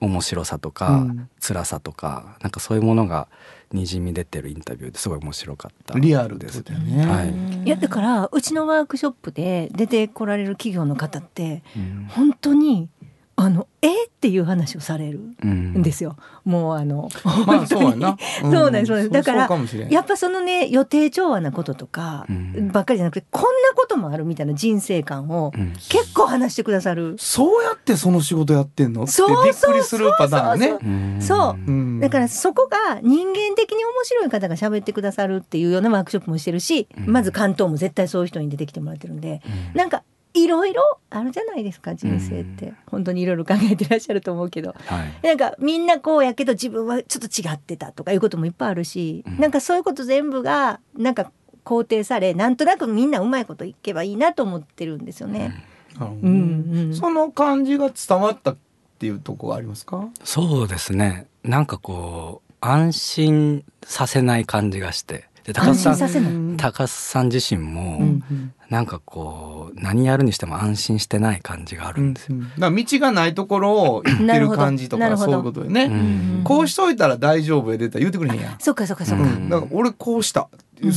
[0.00, 1.28] 面白さとか、うん。
[1.40, 3.26] 辛さとかなんかそういうものが
[3.72, 7.06] にじみ出てるインタビューですごい面白かったリアルですよね。
[7.06, 7.66] はい。
[7.66, 12.06] いやだからうちのワークショップで出てこられる企業の方ってうん。
[12.08, 12.88] 本当に
[13.36, 14.04] あのえ？
[14.06, 15.74] っていう話をされるうん。
[15.78, 16.16] んですよ。
[16.44, 17.08] もうあの
[17.46, 18.16] まあそうやな。
[18.40, 19.10] そうなんですそです。
[19.10, 19.48] だから
[19.90, 22.68] やっぱそのね予定調和なこととかうん。
[22.72, 25.72] ばっかりじゃなくてこんなこともあるみたいな人生観をうん。
[25.90, 27.16] 結構話してくださる。
[27.18, 29.02] そうやってその仕事やってんの？
[29.02, 31.20] ってそうびっくりするパターンね。
[31.20, 31.56] そ
[31.98, 32.00] う。
[32.00, 37.12] だからそこが人間的に面白い方が喋ってくださるっていうようなワークショップもしてるし、うん。
[37.12, 39.42] まず関東も絶対そういう人に出てきてもらってるんで、
[39.74, 40.02] なんか
[40.34, 44.74] いろいろあるじゃないですか人生って、うん本当にいろいろ考えてらっしゃると思うけど。
[44.86, 45.26] はい。
[45.26, 49.38] なんかみんなこうやけど自分はちょっと違ってたとかいうこともいっぱいあるし、うん。
[49.38, 51.32] なんかそういうこと全部がなんか
[51.64, 55.64] 肯定されなんとなくみんなうまいこといけばいいなと思ってるんですよね。
[55.96, 58.56] その感じが伝わったっ
[58.98, 60.08] ていうところがありますか？
[60.22, 61.26] そうですね。
[61.42, 66.56] なんかこう安心させない感じがしてで高須さん安心させない。
[66.56, 72.38] 高須さん自身も、うんなんかこう何やるにしても安心してない感じがあるんですよ。
[72.38, 76.40] だから道がないところを行ってる感じとかそういうことよね、うん。
[76.44, 79.24] こうしといたら大丈夫やでたら言うてくれへんやん、そっかそっかそっか。
[79.24, 80.48] うん、だから俺こうした、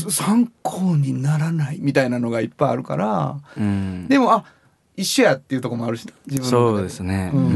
[0.09, 3.37] 参考にならないみたいなのがいっぱいあるから。
[3.57, 4.07] うん。
[4.07, 4.45] でもあ
[4.95, 7.29] 一緒やっていうところもあるし自分そうですね。
[7.33, 7.43] ううん。
[7.43, 7.53] んう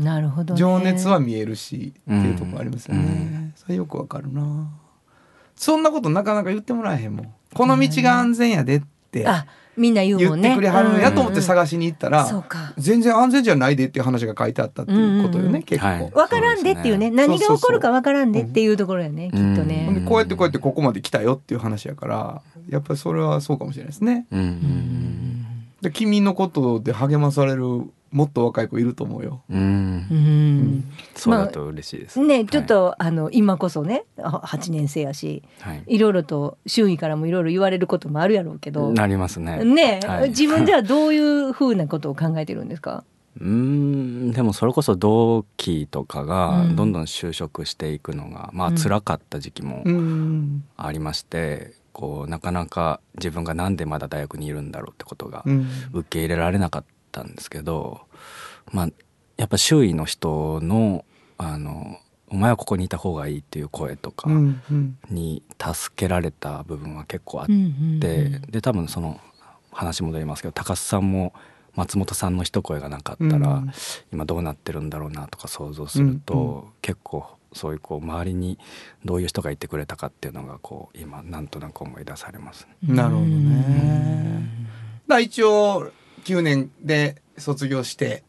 [0.00, 0.04] ん。
[0.04, 0.58] なるほど、ね。
[0.58, 4.70] 情熱は見えるしっていうところありますよね、それよくわかるな
[5.56, 7.34] そんなことなかなか言ってもらえへんもん。
[7.54, 10.50] この道が安全やでってあみんな言うもんね。
[10.50, 11.42] 言ってくれはるんやと思ってうん。
[11.42, 12.74] 探しに行ったら、そうか。
[12.76, 15.62] 全然安全じゃないでっていう話が書いてあったっていうことよね、うんうんうん。
[15.62, 16.12] 結構、はい。
[16.12, 17.10] わからんでっていうね。
[17.10, 20.04] 何が起こるかわからんでっていうところやね、きっとね。
[20.06, 24.26] こうやってこうやってここまで来たよっていう話やからやっぱりそれはそうかもしれないですね。
[24.30, 25.41] うんうん
[25.82, 27.64] で君のことで励まされる
[28.12, 29.42] もっと若い子いると思うよ。
[29.50, 29.58] うん。
[29.58, 29.66] うん。
[29.66, 29.70] う
[30.20, 30.84] ん。
[31.14, 32.20] そうだと嬉しいです。
[32.20, 39.64] ねちょっと、あの今こそねあ8年生やしはい、はいいろいろと周囲からもいろいろ言われることもあるやろうけどなりますね。
[39.64, 40.28] ね、はい。
[40.28, 43.02] 自分ではどういうふうなことを考えてるんですか？
[43.40, 46.76] うーんでもそれこそ同期とかがうん。
[46.76, 48.76] どんどん就職していくのが、まあうん。
[48.76, 50.64] 辛かった時期もうん。
[50.76, 55.68] ありまして、こうなかなか自分がなんでまだ大学にいるんだろうってことがうん。
[55.92, 58.02] 受け入れられなかったんですけど、
[58.72, 58.88] まあ
[59.36, 61.04] やっぱ周囲の人の
[61.38, 64.98] あのお前はここにいた方がいいっていう声とかうんうん。
[65.10, 69.20] に助けられた部分は結構あっんて、で多分その
[69.70, 71.34] 話戻りますけど高須さんも
[71.74, 73.72] 松本さんの一声がなかったら、うん。
[74.12, 78.58] 今どうなってるんだろうなとか想像すると、うんう結構そういうこう周りに
[79.04, 82.94] どういう人がいてくれたかっていうのがこう今なんとなく思い出されますね。
[82.94, 84.48] なるほどね。
[85.20, 85.90] 一応
[86.24, 88.22] 9年で卒業して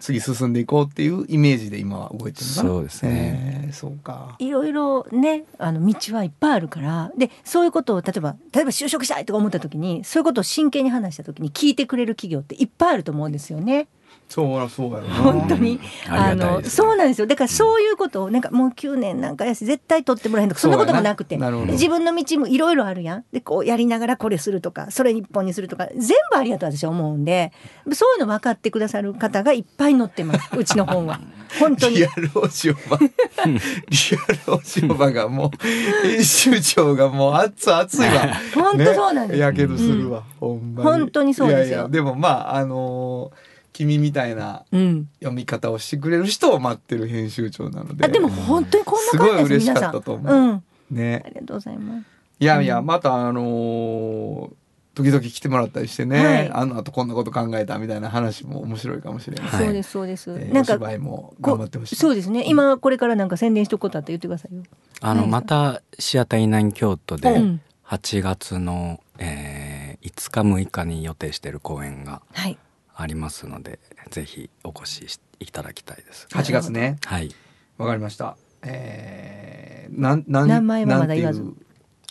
[0.00, 2.68] 次進んでいこうっていうイメージで今は動いてるのかな。
[2.68, 3.62] そうですね。
[3.64, 4.36] えーそうか。
[4.38, 13.88] いろいろねあの道はいっぱいあるからでそういうことを例えば例えば就職したいとか思った時にそういうことを真剣に話した時に聞いてくれる企業っていっぱいあると思うんですよね。
[14.28, 15.14] そうらそうやろな。
[15.14, 17.26] 本当に、あのそうなんですよ。
[17.26, 21.36] だからそういうことをなんかもう9年なんかやし絶対取ってもらえんとかそんなこともなくて。
[21.36, 21.72] そうやななるほど。
[21.72, 23.24] 自分の道もいろいろあるやん。
[23.32, 27.52] でこうやりながらこれするとかそれ一本にするとか全部ありがとう私は思うんで。
[27.92, 30.50] そういうの分かってくださる方がいっぱい載ってます。
[30.56, 31.20] うちの本は。
[31.58, 31.96] 本当に。
[31.96, 38.34] リアルお塩場リアルお塩場がもう編集長がもう熱い熱いわ。
[38.54, 40.88] 本当そうなんです、やけどするわ、ほんまに。
[40.90, 41.66] 本当にそうですよ。
[41.66, 43.47] いやいやでもまああのー
[43.78, 45.08] 君みたいなうん。
[45.20, 48.04] 読み方をしてくれる人を待ってる編集長なので。
[48.04, 50.34] あでも本当にこんな感じですすごい嬉しかったと思う。
[50.34, 50.62] うん。
[50.90, 51.22] ね。
[51.24, 52.06] ありがとうございます。
[52.40, 54.50] いやいやまたあのー
[54.94, 56.50] 時々来てもらったりしてね、はい。
[56.50, 61.96] あの後こんなこと考えたみたいな話も面白いかもしれない、はいそうですそうです、えーおなんか芝居も頑張ってほしい。
[61.96, 62.44] そうですね。
[62.48, 64.64] 今これからなんか宣伝しとくことあったら言ってくださいよ。
[65.00, 67.60] あのはいまたシアターインナイン京都でうん。
[67.86, 72.56] 8月の、えー5日6日に予定している公演がはい
[73.00, 73.78] ありますので
[74.10, 76.26] ぜひお越ししいただきたいです。
[76.32, 76.96] 8月ね。
[77.04, 77.30] はい。
[77.76, 78.36] わかりました。
[78.62, 81.66] えー、なんなん名前はまだ言わずなんていう？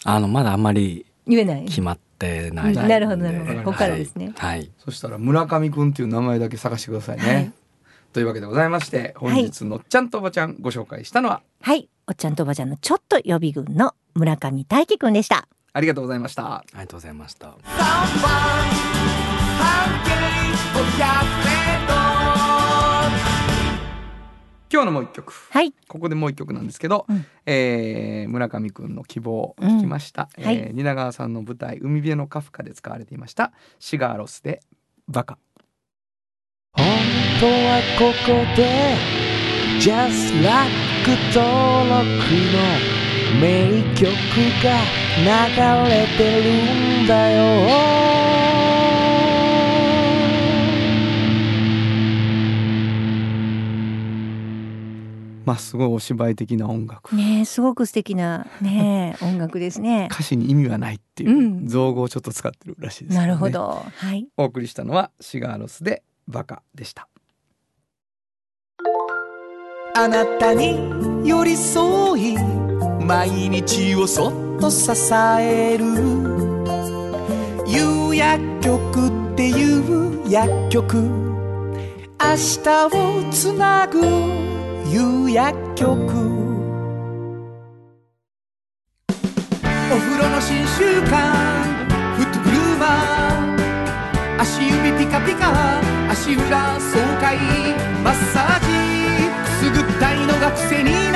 [0.05, 1.65] あのまだあんまり言えない。
[1.65, 2.73] 決まってない。
[2.73, 2.87] うん。
[2.87, 3.59] なるほどなるほど。
[3.59, 4.31] ここからですね。
[4.37, 4.71] はい、はい。
[4.77, 7.51] そしたら村上くんっていう名前だけ探してくださいね、はい。
[8.13, 11.41] というわけでございまして本日のちゃんとおばちゃんご紹介したのは？
[11.59, 11.89] はい。
[12.07, 15.49] おっちゃんとおばちゃんのちょっと予備軍の村上大輝くんでした。
[15.73, 16.55] ありがとうございました。
[16.55, 17.57] ありがとうございました。
[24.69, 25.33] 今日のもう一曲。
[25.49, 25.73] はい。
[25.87, 27.25] ここでもう一曲なんですけど、うん。
[27.45, 30.43] えー村上くんの希望を聞きました、うん。
[30.43, 30.57] はい。
[30.57, 34.61] えー蜷川さんの舞台「海辺のカフカ」で使われていましたシガーロスで
[35.07, 35.37] 「バカ。
[36.73, 36.85] 本
[37.39, 38.95] 当はここで
[39.79, 40.69] Just Like
[41.33, 42.03] 登録
[42.53, 42.57] の
[43.41, 44.05] 名曲
[44.63, 44.67] が
[45.17, 47.96] 流れてるんだよ
[55.47, 57.15] まあすごいお芝居的な音楽。
[57.15, 60.09] ねえすごく素敵なねえ 音楽ですね。
[60.11, 61.67] 歌詞に意味はないっていううん。
[61.67, 63.27] 造語をちょっと使ってるらしいですけね。
[63.27, 63.81] なるほど。
[63.95, 64.27] はい。
[64.35, 67.07] お送りしたのはシガーロスで「バカ」でした。
[69.95, 70.77] あなたに
[71.23, 72.35] 寄り添い
[73.05, 74.27] 毎日をそ
[74.57, 74.91] っと支
[75.39, 75.85] える。
[77.65, 80.97] 釉薬局っていう薬局。
[82.19, 84.46] 明日をつなぐ
[84.89, 85.91] 夕薬局。
[89.91, 91.11] お風呂の新習慣
[92.15, 95.51] フットグルーマー足指ピカピカ
[96.09, 97.37] 足裏爽快。
[98.01, 98.67] マッサージ。
[99.43, 101.06] くすぐったいのが癖に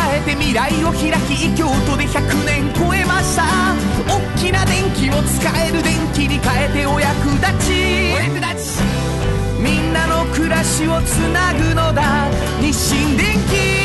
[0.00, 3.44] えて未来を開き京都で100年超えました。
[4.08, 8.12] 大きな電気を使える電気に変えてお役立ち。
[8.14, 8.82] お役立ち
[9.60, 12.28] みんなの暮らしをつなぐのだ。
[12.60, 13.82] 日清電気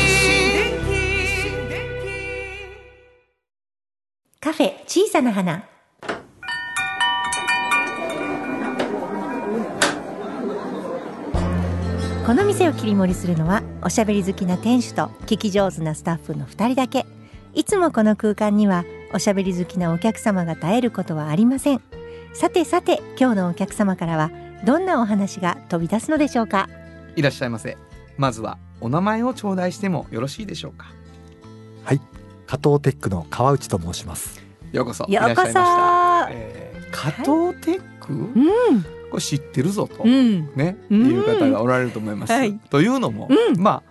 [4.40, 5.77] カフェ小さな花。
[12.28, 17.06] この店を切り盛りするのはおしゃべり好きな店主と聞き上手なスタッフの2人だけ。
[17.54, 21.80] いつもこの空間にはおしゃべり好きなお客様が絶えることはありません。
[22.34, 24.30] さてさて今日のお客様からは
[24.62, 26.68] どんなお話が飛び出すのでしょうか？
[27.16, 27.78] いらっしゃいませ。
[28.18, 30.88] まずはお名前を頂戴してもよろしいでしょうか？
[31.84, 32.00] はい、
[32.46, 34.44] 加藤テックの川内と申します。
[34.72, 35.04] ようこそ。
[35.04, 35.34] ようこそ。
[35.34, 40.54] いらっしゃいました、えー、加藤テック、うんこれ知ってるぞと、うん。
[40.54, 41.06] ね、うん。
[41.06, 42.32] いう方がおられると思います。
[42.32, 42.58] はい。
[42.70, 43.60] というのも、うん。
[43.60, 43.82] ま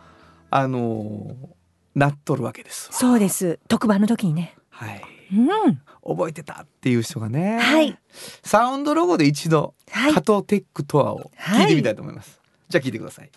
[0.50, 1.58] ああのー
[1.96, 2.94] なっとるわけですわ。
[2.94, 3.60] そうです。
[3.68, 4.56] 特番の時にね。
[4.70, 5.02] はい。
[5.34, 5.82] うん。
[6.06, 7.98] 覚えてたっていう人がね、はい。
[8.44, 10.14] サウンドロゴで一度、はい。
[10.14, 12.40] 加藤テックとはを聞いてみたいと思います。
[12.70, 13.32] じゃあ聞いてください。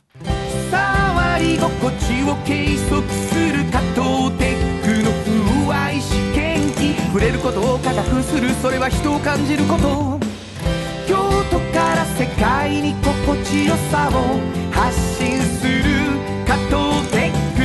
[0.70, 7.00] 触り心地を計測する加藤テックの風合い試験機。
[7.06, 8.50] 触れることを科学する。
[8.60, 10.29] それは人を感じること
[12.20, 14.38] 世界に心地よさを
[14.70, 15.72] 発信する
[16.46, 17.62] 加藤テック。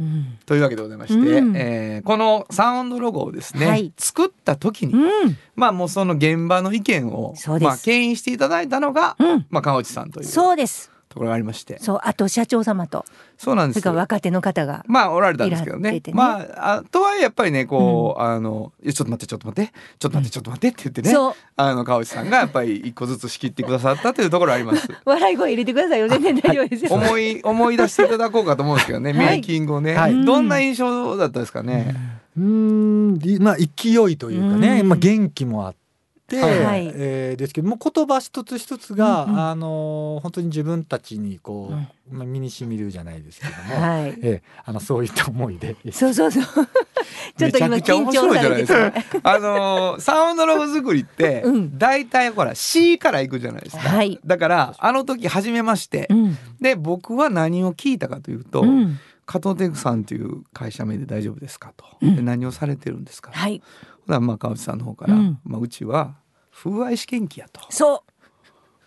[0.00, 1.56] うんというわけでございまして、うん。
[1.56, 3.90] えーこのサウンドロゴをですね、はい。
[3.96, 5.38] 作った時に、うん。
[5.56, 9.46] まあもうその現場の意見をまあ牽引していただいたのが、うん。
[9.48, 10.26] まあ川内さんという。
[10.26, 13.04] とそうですころがありまして、そうあと社長様と。
[13.36, 13.76] そうなんです。
[13.76, 13.82] よ。
[13.82, 15.92] それから若手の方がまあおられたんですけどね。
[15.92, 16.02] ね。
[16.12, 21.34] まああとはやっぱりねこう、あのいやちょっと待ってちょっと待ってちょっと待ってちょっと待ってって言ってね、そう。
[21.56, 24.88] あの川内さんがやっぱり一個ずつ仕切ってくださったというところあります。
[25.04, 26.08] 笑い声入れてくださいよ。
[26.08, 29.26] 全然大丈夫ですよ、思い思い出していただこうかと思うんですけどね、はい。
[29.26, 30.24] メイキングをね、はい。
[30.24, 31.94] どんな印象だったですかね。
[32.36, 34.88] うーん、いまあ勢いというかね、うん。
[34.88, 35.83] まあ元気もあって。
[36.32, 39.40] はいえーですけども言葉一つ一つが、うんうん。
[39.40, 42.18] あのー本当に自分たちにこう、うん。
[42.18, 44.08] まあ、身にしみるじゃないですけども、はい。
[44.08, 45.76] ええあのそういった思いで。
[45.92, 46.42] そうそうそう。
[47.36, 49.20] ちょっと今緊白いじゃない張されてですか。
[49.30, 51.78] あのーサウンドロゴ作りってうん。
[51.78, 53.82] 大体ほら C から行くじゃないですか。
[53.82, 54.18] はい。
[54.24, 56.06] だからあの時初めまして。
[56.08, 56.38] うん。
[56.58, 58.98] で僕は何を聞いたかというと、うん。
[59.26, 62.16] 加藤テクさんという会社名で大丈夫ですかと、うん。
[62.16, 63.62] で何をされてるんですか、はい
[64.06, 65.40] ほなまあ川内さんの方から、うん。
[65.44, 66.16] まあ、うちは
[66.52, 67.60] 風合い試験機やと。
[67.70, 68.04] そ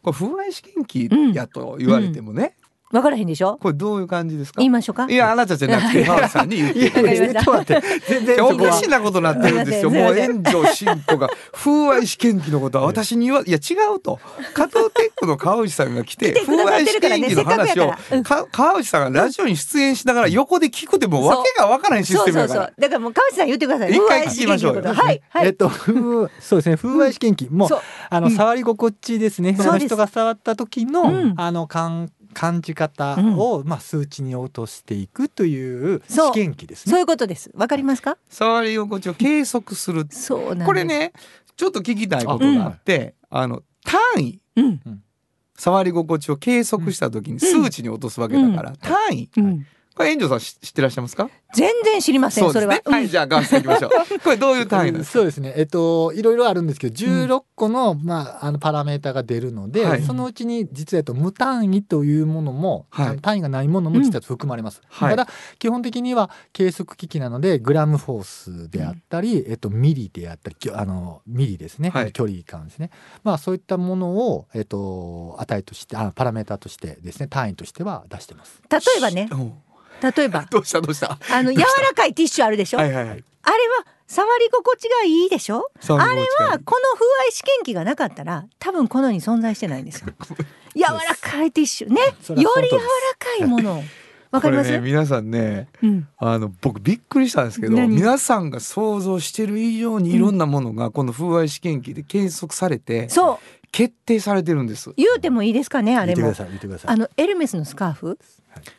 [0.01, 2.55] これ風合い試験機やと言われてもね、
[2.91, 3.57] う分からへんでしょ？
[3.57, 4.57] これどういう感じですか？
[4.59, 5.07] 言いましょうか？
[5.09, 9.89] いやあなたじゃなくて 川内さんに言ってちょっと待って全然おかしなことになってるんですよ。
[9.89, 14.19] もうん炎上真子が風合い試験機のことは 私に言わいや違うと。
[14.53, 17.93] 加藤テックの川内さんが来て 風合い試験機の話を
[18.51, 22.73] 川内さんがラジオに出演しながら横で聞くてもわけがわからないシスそうそうそテムやから。
[22.77, 23.91] うだからもう川内さん言ってください。
[23.91, 25.47] 一回聞きましょうはいはい。
[25.47, 25.93] えっと、風
[26.39, 26.77] そうですね。
[26.77, 27.81] 風合い試験機、もうそう。
[28.09, 28.33] あの、うん。
[28.33, 31.33] 触り心地ですね、その人が触った時の、うん。
[31.37, 36.33] あの感感じ方を、まあ、数値に落としていくというそう。
[36.33, 36.91] 試験機ですね。
[36.91, 37.49] そういうことです。
[37.55, 38.17] わかりますか？
[38.29, 40.05] 触り心地を計測する。
[40.11, 41.13] そうなんこれね
[41.55, 44.39] ちょっと聞きたいことがあって、あの単位。
[44.55, 45.01] うん。
[45.57, 49.29] 触り心地を計測した時に数値に落とすわけだから、単位。
[49.37, 49.65] うん
[49.97, 51.29] これ炎上さん知知ってらっしゃいますか？
[51.53, 52.95] 全然知りませんそれはですね。
[52.97, 53.91] はい、じゃあガンしていきましょう。
[54.23, 55.11] これどういう単位ですか？
[55.13, 55.53] そうですね。
[55.57, 64.81] えっと、いろいろあるんですけど、16個の、まあ、あの、パラメータが出るので、はいそのうちに、実は、えっと、無単位というものも、はい単位がないものも実は含まれます。
[64.87, 65.27] はいただ、
[65.57, 71.89] 基本的には計測機器なので、グラムフォースであったり、えっと、ミリであったり、あの、ミリですね。
[71.89, 72.89] はい距離感ですね。
[73.23, 78.61] まあ、そういったものを、えっと、値として、あ、パラメータとしてですね、単位としては出してます。
[78.69, 79.53] 例えばねうん
[80.01, 80.45] 例えば。
[80.49, 80.81] どうした？
[80.81, 81.17] どうした？
[81.31, 83.23] あの柔らかいティッシュあるでしょ、はいはいはい。
[83.43, 85.69] あれは触り心地がいいでしょ？
[85.81, 86.25] あれはこの風
[86.55, 86.59] 合
[87.29, 90.07] い試験機がなかったら多分この世に存在してないんですよ。
[90.75, 91.89] 柔らかいティッシュ。
[91.89, 92.01] ね？
[92.01, 92.11] よ
[92.61, 92.81] り柔ら
[93.19, 93.83] かいもの。
[94.29, 97.95] わかります、ね皆さんねうん、あの僕びっくりしたんですけど何？
[97.95, 104.91] 皆さんが想像してる以上にいろんなものがこの風合い試験機で計測されて、そう決定されてるんです。
[104.97, 106.23] 言うてもいいですかねあれも。
[106.23, 106.91] 言ってください言ってください。
[106.91, 108.17] あのエルメスのスカーフ。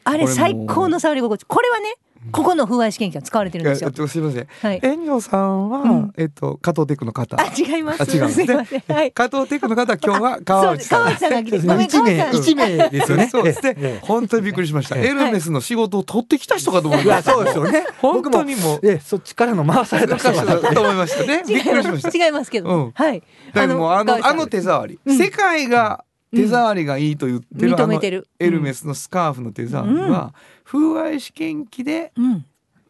[0.02, 1.44] あれこれも最高の触り心地。
[1.44, 1.94] これはね
[2.32, 3.88] ここの風合い試験機が使われてるんですよ。
[3.88, 4.46] えっとすみません。
[4.46, 4.80] はい。
[4.80, 6.12] 炎上さんは、うん。
[6.16, 7.36] えっと加藤テクの方。
[7.40, 8.02] あ違います。
[8.02, 9.12] あ違うんですはい。
[9.12, 11.10] 加藤テクの方は今日は川内さん。
[11.10, 13.28] そう川内さんが来てごめん一名一名ですよ ね。
[13.28, 14.00] そうですね。
[14.02, 14.96] 本当にびっくりしました。
[14.96, 17.32] エルメスの仕事を取ってきた人かと思いました。
[17.32, 17.86] そうですよね。
[17.98, 18.80] 本当にもう。
[18.82, 20.44] ええそっちからの回された人が。
[20.74, 21.44] と思いましたね。
[21.48, 22.26] びっくりしました。
[22.26, 22.90] 違いますけど、うん。
[22.94, 23.22] はい。
[23.54, 25.16] だからもうあのあの手触り、うん。
[25.16, 26.04] 世界が
[26.34, 28.00] 手触りがいいと言ってるあの
[28.38, 30.34] エルメスのスカーフの手触りは、
[30.68, 32.44] 風合い試験機でうん。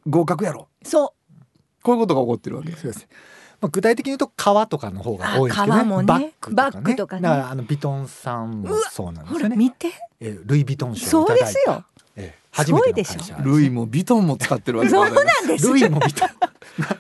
[0.07, 0.68] 合格やろ。
[0.83, 1.14] そ
[1.83, 2.70] こういうことが起こってるわけ。
[2.70, 3.09] ですそうです
[3.61, 5.83] まあ、具体的に言うと革とかの方が多いですけどね。
[5.83, 6.05] ね。
[6.05, 6.95] バッグとかね。
[6.97, 7.22] とかね。
[7.22, 9.49] だからあのビトンさんもそうなんですよね。
[9.51, 9.89] ら見て。
[10.20, 11.74] ええルイ・ヴィトン賞そうですよ。
[11.74, 11.97] ええ
[12.59, 15.68] 初めての会すごいでし社ルイもビトンも使ってるわけでそうなんです。
[15.68, 16.28] ルイもビトン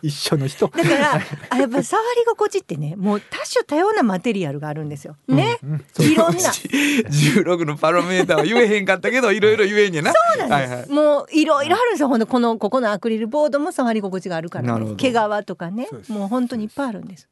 [0.02, 0.68] 一緒の人。
[0.68, 5.16] だからあやっぱ触り心地ってねもう多種多様なマテリアルがあるんですよ。
[5.28, 5.84] ね、うん。
[6.04, 6.40] いろんな。
[6.40, 10.12] 16のパラメーターは言えへんかったけどいろいろ言えんやな。
[10.12, 12.08] そうなんです、もういろいろあるんですよ。
[12.08, 14.90] ほんとこのここのアクリルボードも触り心地があるから、なるほど。
[14.90, 15.88] ね、毛皮とかね。
[16.08, 17.28] もう本当にいっぱいあるんです。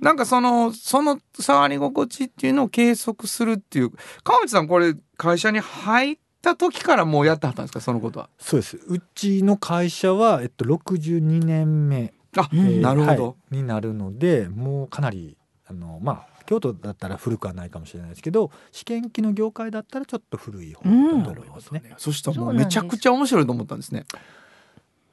[0.00, 3.90] なんかそのその触り心地っていうのを計測するっていう。
[4.22, 8.28] 川内さんこれ会社に入った時からもうやってはったんですかそのことは？
[8.38, 8.78] そうです。
[8.86, 15.36] うちの会社は、えっと、62年目、あ、えーなるほど、はいになるのでもうかなり
[15.66, 20.90] あのまあ京都だったら古くはないかもしれないですけど試験機の業界だったらちょっと古い方だ
[21.24, 21.82] と思いますね。
[21.98, 24.04] そしたらもそうめちゃくちゃ面白いと思ったんですね。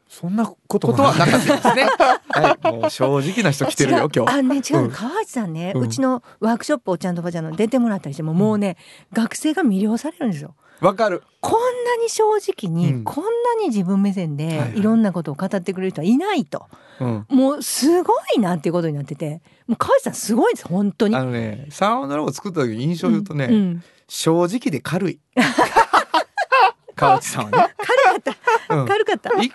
[0.07, 1.87] そんなことことはななかったですね。
[2.29, 2.71] はい。
[2.71, 4.31] もう正直な人来てるよ 今日。
[4.33, 4.91] あのね違うの、うん。
[4.91, 8.77] 川内さんね、ううんちのワークショップをちゃんとばちゃんの出てもらったりしても、もうね
[9.11, 11.23] 学生が魅了されるんですよわかる。
[11.41, 13.03] こんなに正直に、うん。
[13.03, 13.29] こんな
[13.61, 14.79] に自分目線ではいはい。
[14.79, 16.67] いろんなことを語ってくれる人はいないと、
[16.99, 17.25] うん。
[17.29, 21.15] もうすごいなっていうことになっててもう川内さんすごいです本当に。
[21.15, 23.83] あのねサウンドラボ作った時に印象を言うとね、うん。
[24.07, 25.19] 正直で軽い。
[26.95, 27.75] 川内さんはね。
[27.77, 28.35] 軽かっ
[28.67, 28.87] た、うん。
[28.87, 29.29] 軽かった。
[29.41, 29.51] い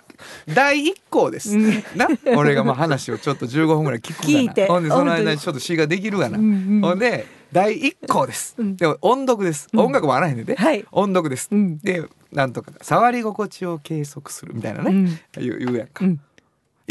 [0.47, 1.57] 第一項です、
[1.95, 2.07] な
[2.37, 4.39] 俺がまあ話をちょっと15分ぐらい聞くがな。
[4.39, 4.67] 聞いて。
[4.67, 6.81] ほんでその間にちょっと詩ができるがな、うんうん。
[6.81, 8.75] ほんで第一項です、うん。
[8.77, 9.79] でも音読です、うん。
[9.79, 10.85] 音楽もあらへんで、はい。
[10.91, 11.77] 音読です、うん。
[11.79, 15.05] でなんとか触り心地を計測するみたいなね、うん。
[15.41, 16.21] 言う言うやんか、うん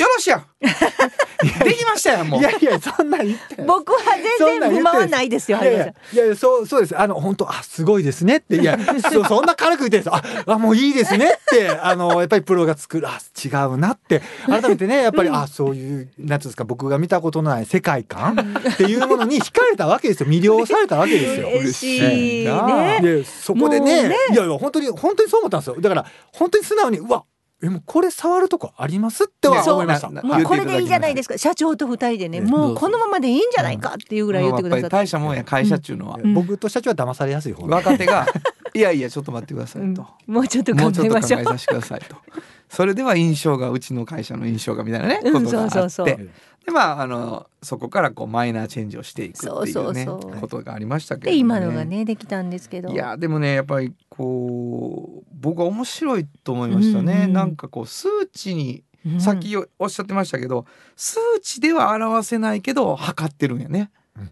[0.00, 0.46] よろしやん。
[0.60, 2.40] できましたやんもう。
[2.40, 3.98] いやいやそんなん言ってない僕は
[4.38, 5.64] 全然不満はないですよい。
[5.64, 6.98] やいやいやいやそうそうです。
[6.98, 8.56] あの本当あすごいですねって。
[8.56, 8.78] いや
[9.12, 10.10] そそんな軽く言ってです。
[10.10, 11.70] ああもういいですねって。
[11.70, 14.22] あのやっぱりプロが作るあ違うなって。
[14.46, 20.28] 改めてねやっぱり、あそういうなんていうんですか僕が見たことのない世界観っていうものに惹かれたわけですよ。
[20.28, 21.48] 魅了されたわけですよ。
[21.48, 23.00] 嬉しいね。
[23.02, 24.16] でそこでねね。
[24.32, 25.76] いやいや本当に本当にそう思ったんですよ。
[25.80, 27.24] だから本当に素直にうわ
[27.62, 29.74] えもうこれ触るとこありますってはそう。
[29.74, 30.10] 思いました。
[30.10, 31.36] なもうこれでいいじゃないですか。
[31.36, 32.40] 社長と二人でね。
[32.40, 34.82] ねもうこのままでいいんじゃないかっていうぐらい言ってくださって。
[34.84, 35.44] やっぱり大したもんや。
[35.44, 38.26] 会社っちゅうのは、ん僕と社長は騙されやすい方若手が
[38.72, 39.92] 「いやいやちょっと待ってくださうん。
[39.92, 42.16] いと」もうちょっと考もうちょっと考えましょうえさせてくださいと。
[42.70, 45.44] それでは印象がうちの会社の印象がみたいなね、うん。
[45.44, 45.72] ことがあって。
[45.74, 46.30] そうそうそう
[46.64, 50.40] でまああのそこからこうマイナーチェンジをしていくっていうねそうそうそう。
[50.40, 52.90] ことがありましたけど、で今のがねできたんですけど。
[52.90, 59.20] いやでもねやっぱりこう僕は面白いと思いましたね、うんうんなんかこう数値にうん。
[59.20, 64.30] さっきおっしゃってましたけど、数値では表せないけど測ってるんやね、うん。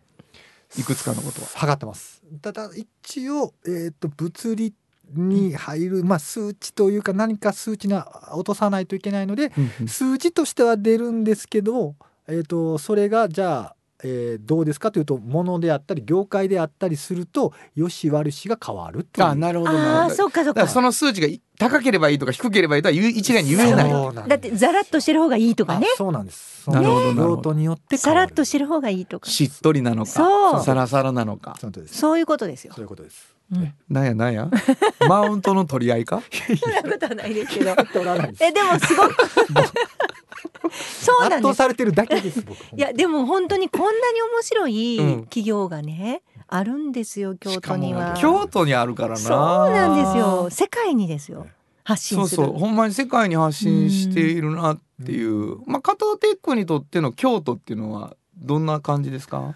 [0.78, 1.48] いくつかのことは。
[1.54, 2.22] 測ってます。
[2.42, 4.74] ただ一応、えー、と物理
[5.14, 9.52] に入る、まあ、数値というか何か数値には落とさないといけないので
[9.86, 11.94] 数字としては出るんですけど、
[12.28, 19.26] えー、とそれがじゃあ、えーどうですかというとものであったり業界であったりするとよし悪しが変わるっていう。
[19.26, 20.60] あなるほどなるああほどそうかそうか。
[20.60, 21.26] だからその数値が
[21.58, 23.90] 高ければいいとか低ければいいとは一概に言えない。
[24.28, 25.86] だってザラッとしてる方がいいとかね。
[25.92, 26.70] あそうなんです。
[26.70, 29.28] なるほど用途によってさらっとしてる方がいいとか。
[29.28, 30.62] しっとりなのかそう。
[30.64, 31.56] サラサラなのか。
[31.86, 32.64] そういうことです。
[32.66, 32.72] よ。
[32.74, 33.34] そういうことです。
[33.52, 33.74] うん。
[33.88, 34.48] なんやなんや？
[35.08, 36.22] マウントの取り合いか？
[36.60, 37.74] そんなことはないですけど。
[37.74, 39.14] 取らないですえでもすごく。
[40.70, 41.34] そうなんです。
[41.38, 44.70] 圧倒されてるだけです僕いやでも本当にこんなに面白うん。
[44.72, 48.14] い企業がね、あるんですよ京都には。
[48.18, 49.16] 京都にあるからな。
[49.16, 50.48] そうなんですよ。
[50.50, 51.46] 世界にですよ。
[51.84, 52.36] 発信する。
[52.36, 52.58] そうそう。
[52.58, 59.54] ほんまに世界に発信しているなっていう、まあ加藤テックにとっての京都っていうのはどんな感じですか？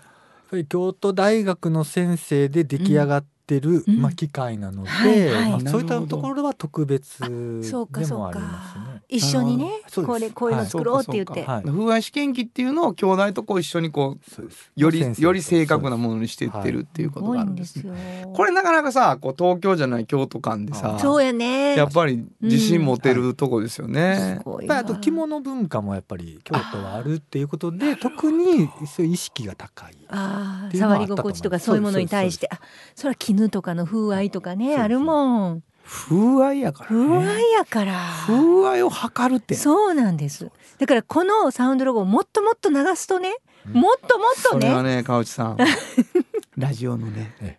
[0.69, 4.01] 京都大学の先生で出来上がってる、うん。
[4.03, 5.51] まあ、機会なので、はいはい。
[5.51, 8.81] まあ、そういったところは特別でそうかそうもありますか。
[8.81, 9.02] ね。
[9.17, 12.03] 一緒にねこれこういうの作ろうって言って、風合い。
[12.03, 17.83] 試験機っていうのを兄弟とこう一緒にこそうよりより正確なものにしていってるっていうことがあるんですね。
[17.83, 18.33] ですよ。
[18.33, 21.77] これなかなかさこう東京じゃない京都間でさそうやね。
[21.77, 24.41] やっぱり自信持てるとこですよね。
[24.69, 29.97] あと着物文化もやっぱり京都はあるっていうことで特にそういう意識が高い。
[30.09, 32.49] あ触り心地とかそういうものに対して。
[32.51, 32.61] あ
[32.95, 37.49] それは絹とかの風合いとかねあるもん風合いやから風合ね。
[37.51, 37.99] いやから。
[38.27, 38.35] 風
[38.69, 39.55] 合いを測るって。
[39.55, 40.51] そうなんです。
[40.79, 43.35] だからこのサウンドロゴをもっともっと流すとね
[43.67, 43.73] うん。
[43.75, 44.67] もっともっとね。
[44.67, 45.59] それはね川内さん。
[46.57, 47.59] ラジオのねえ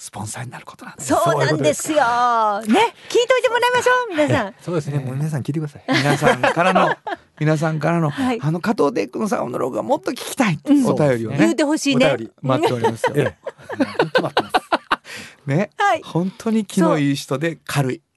[0.00, 1.08] スポンサーになることなんです。
[1.08, 1.98] そうなんですよ。
[1.98, 2.06] ね聞
[2.62, 4.10] いといてもらいましょう。
[4.16, 4.54] 皆さん。
[4.62, 4.98] そうですね。
[4.98, 5.84] もう皆さん聞いてください。
[5.88, 6.96] 皆さんからの
[7.38, 8.38] 皆さんからの、はい。
[8.40, 10.72] あの加藤テックのサウンドロゴがもっと聞きたいって。
[10.72, 10.86] うん。
[10.86, 11.38] お便りをね。
[11.40, 12.06] 言うてほしいね。
[12.06, 13.12] お便り待っておりますよ。
[13.16, 13.36] ええ。
[14.06, 14.69] 決まってます。
[15.50, 16.02] ね、はい。
[16.02, 18.02] 本当に気のいい人で軽い。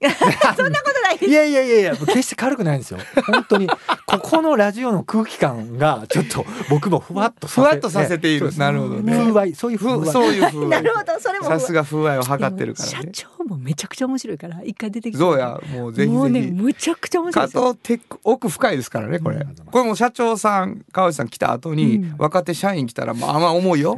[0.56, 2.98] そんなことないいやいやいやいや、決して軽くないんですよ。
[3.26, 3.68] 本当に
[4.06, 8.56] ここのラジオの空気感がちょっと僕もふわっとさせふわっとさせている。
[8.56, 9.12] なるほどね。
[9.12, 10.10] 風合いそういう風合ふい。
[10.12, 11.46] そういう風合ないるほどそれも。
[11.46, 13.10] さすが風合いを測ってるから社ね。
[13.12, 15.18] 長もめちゃくちゃ面白いから一回出てきて。
[15.18, 15.60] そうや。
[15.72, 16.42] もうぜひもうね。
[16.52, 17.46] むちゃくちゃ面白い。
[17.46, 19.18] 加ですよ藤テック奥深いですからね。
[19.18, 22.14] これこれもう社長さん川内さん来た後に、うん。
[22.18, 23.96] 若手社員来たらまあまあ重いよ。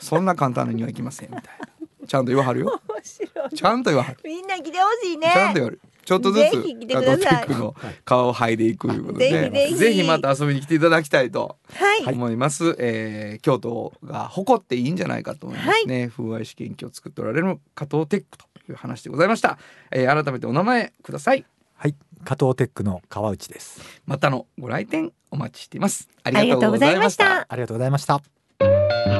[0.00, 1.68] そんな簡単にはいきませんみたいな
[2.10, 2.66] ちゃんと言わはるよ。
[2.66, 3.54] 面白い。
[3.54, 4.18] ちゃんと言わはる。
[4.24, 5.30] みんな来てほしいね。
[5.32, 5.80] ちゃんと言わはる。
[6.04, 7.20] ちょっとずつぜひ来てください。
[7.20, 9.30] 加藤テックの顔を剥いでいくということで。
[9.30, 9.74] ぜひぜひ。
[9.76, 19.56] ぜひまた遊びに来ていただきたいとはい、思います、えー京都が誇っていいんじゃないかと思いますね、風合い試験機を作っておられる加藤テックという話でございました、
[19.92, 21.46] えー改めてお名前ください。
[21.76, 21.94] はい、
[22.24, 23.80] 加藤テックの川内です。
[24.04, 26.08] またのご来店お待ちしています。
[26.24, 27.46] あありがとうございました。
[27.48, 28.20] ありがとうございました。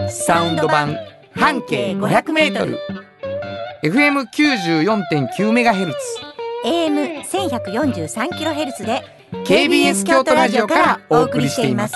[0.09, 0.97] サウンド版
[1.33, 2.79] 半径500メートル。
[3.83, 5.99] FM 94.9メガヘルツ。
[6.65, 9.03] AM 千百四十三キロヘルツで
[9.47, 11.95] KBS 京都ラジオからお送りしています。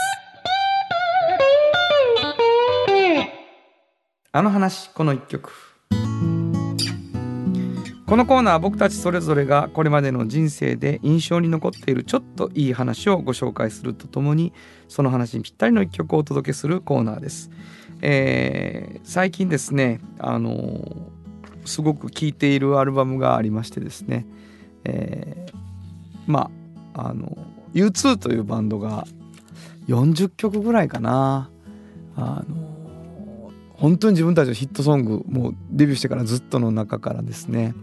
[4.32, 5.52] あの話この一曲。
[8.06, 14.52] このコーナーは僕たちそれぞれがこれまでの人生で印象に残っているちょっといい話をご紹介するとともに
[14.88, 17.50] その話にぴったりの一曲をお届けするコーナーです。
[18.02, 21.14] えー最近ですねあのー
[21.66, 24.26] すごく聴いているアルバムがありましてですね、
[24.84, 25.54] えー
[26.26, 26.50] ま
[26.94, 27.36] ああの
[27.74, 29.06] U2 というバンドが
[29.88, 31.50] 40曲ぐらいかな。
[32.16, 37.74] あの本当に自分たちのヒットソングもうデビューしてからずっとの中からですね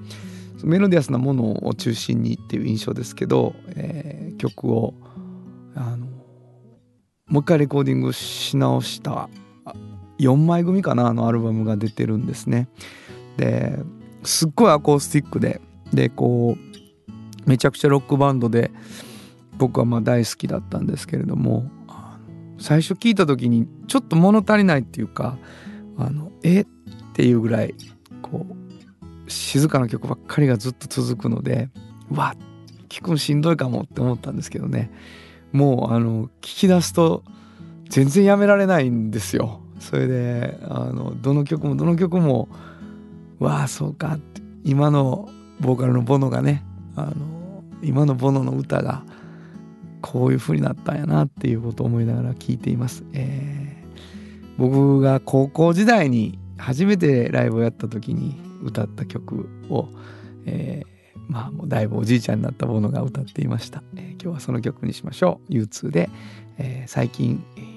[0.64, 4.96] メロディアスなものを中心にっていう印象ですけど、えー曲を
[5.76, 6.08] あの
[7.28, 9.30] もう一回レコーディングし直した
[10.22, 12.70] 4枚組かなのアルバムが出てるんですね。
[13.38, 13.80] で
[14.24, 15.62] すっごいアコースティックで
[15.94, 18.72] でこうめちゃくちゃロックバンドで
[19.58, 21.70] 僕はまあ大好きだったんですけれども
[22.60, 25.38] 最初聞いた時にちょっと物足りないっていうか
[25.98, 26.62] あのえ？
[26.62, 26.66] っ
[27.14, 27.74] ていうぐらい
[28.22, 31.70] こう静かな曲ばっかりがずっと続くので
[32.10, 32.36] うわ
[32.90, 34.92] 聞くのしんどいかもって思ったんですけどね
[35.52, 37.24] もうあの聞き出すと
[37.90, 39.62] 全然やめられないんですよ。
[39.82, 42.48] それであのどの曲もどの曲も
[43.40, 45.30] わあそうかって今の
[45.60, 46.64] ボーカルのボノがね
[46.96, 49.04] あの今のボノの歌が
[50.02, 53.04] こういう風になったんやなっていうことを思いながら聞いています。
[53.14, 53.72] えー
[54.58, 59.88] 僕が高校時代に初めてライブをやった時に歌った曲を、
[60.46, 60.92] えー
[61.28, 63.82] まあもうだいぶおじいちゃんになったボノが歌っていました。
[63.96, 65.54] えー今日はその曲にしましょう。
[65.54, 66.10] U2 で、
[66.60, 67.71] えー最近、えー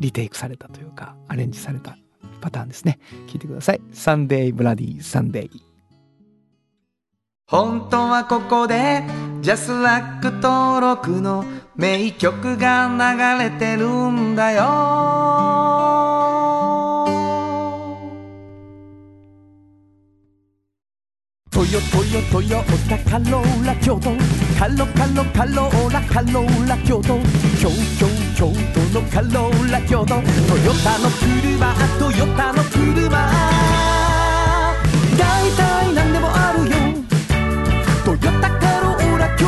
[0.00, 1.96] リテイクされたというかアレンジされた
[2.40, 2.98] パターンですね。
[3.26, 3.80] 聞いてください。
[3.92, 5.68] Sunday Bloody Sunday。
[7.46, 9.02] 本当はここで
[9.40, 11.46] JASRAC 登録の
[11.76, 14.64] 名曲が流れてるんだよ
[21.50, 24.10] トヨトヨトヨタカローラ京都
[24.58, 27.20] カロカロカローラカローラ京都
[27.60, 30.24] 京京京都のカローラ京都トヨ
[30.82, 33.08] タの車トヨタの車
[35.16, 36.74] 大体何でもあるよ
[38.04, 39.46] トヨタカローラ京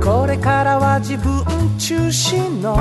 [0.00, 2.76] 都これからは自分中心の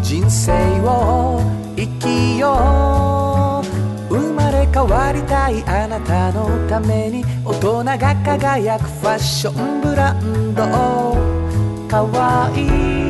[0.00, 1.40] 人生を
[1.74, 3.19] 生きよう
[4.72, 10.62] 変わりたいあなたのために大人が輝くファッションブランド。
[11.88, 13.09] かわいい。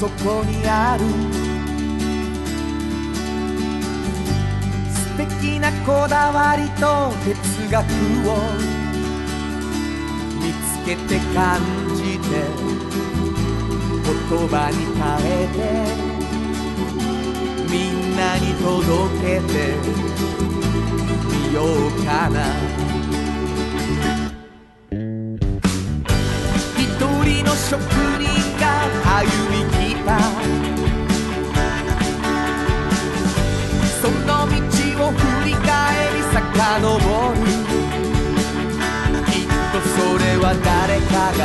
[0.00, 1.04] 底にある。
[4.90, 7.84] 素敵なこだわりと哲学
[8.26, 8.28] を
[10.40, 11.60] 見つけて感
[11.94, 12.26] じて
[14.06, 15.58] 言葉に変えて
[17.70, 19.54] みんなに届けて
[21.28, 21.66] みよう
[22.06, 22.36] かな。
[26.78, 26.88] 一
[27.22, 27.82] 人の職
[28.18, 28.24] 人
[28.58, 28.64] が
[29.04, 29.79] 歩み
[30.10, 30.18] 来た
[34.02, 34.54] その道
[35.06, 35.68] を振り返
[36.16, 36.98] り遡
[37.30, 37.46] る。
[39.26, 41.40] きっとそれは誰かが。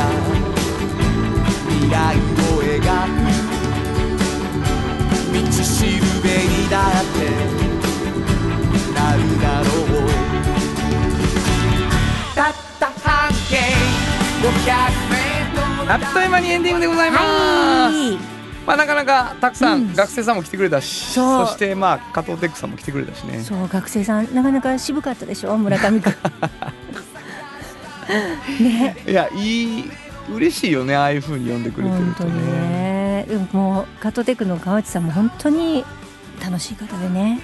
[1.68, 3.18] 未来を描く。
[5.32, 7.18] 道しるべにだって。
[8.94, 10.10] なるだろう。
[12.34, 13.54] たった半径
[14.42, 14.50] 500
[15.10, 17.90] メートルあっという間にエンディングでございます、は
[18.32, 18.35] い
[18.66, 19.94] まあなかなかたくさん、うん。
[19.94, 21.46] 学生さんも来てくれたしそう。
[21.46, 23.40] そしてまあ加藤テックさんも来てくれたしね。
[23.40, 25.56] そう学生さんなかなか渋かったでしょ？
[25.56, 26.12] 村上君。
[28.60, 28.96] ね。
[29.06, 29.84] いやいい
[30.34, 32.32] 嬉しいよねああいう風に呼んでくれてるとね。
[32.32, 33.26] ね。
[33.28, 35.84] でももうカットテクの川内さんも本当に
[36.44, 37.40] 楽しい方でね、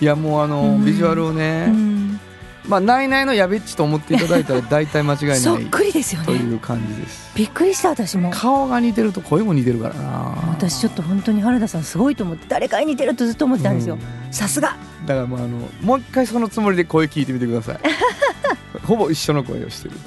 [0.00, 0.84] いやもうあの、うん。
[0.84, 2.20] ビジュアルをね、うん、
[2.68, 6.26] まあないないのやべっちと思っていただいたら大体間違いない そっくりですよね。
[6.26, 7.30] という感じです。
[7.34, 8.30] びっくりした私も。
[8.30, 10.34] 顔が似てると声も似てるからな。
[10.50, 13.94] 私ちょっと本当に原田さんすごいと思って誰かに似てるとずっと思ってたんですよ。
[13.94, 14.32] うん。
[14.32, 14.76] さすが。
[15.06, 17.78] だからもうあのもう一回そのつもりで声聞いてみてください。
[18.84, 20.00] ほぼ一緒の声をしてるね、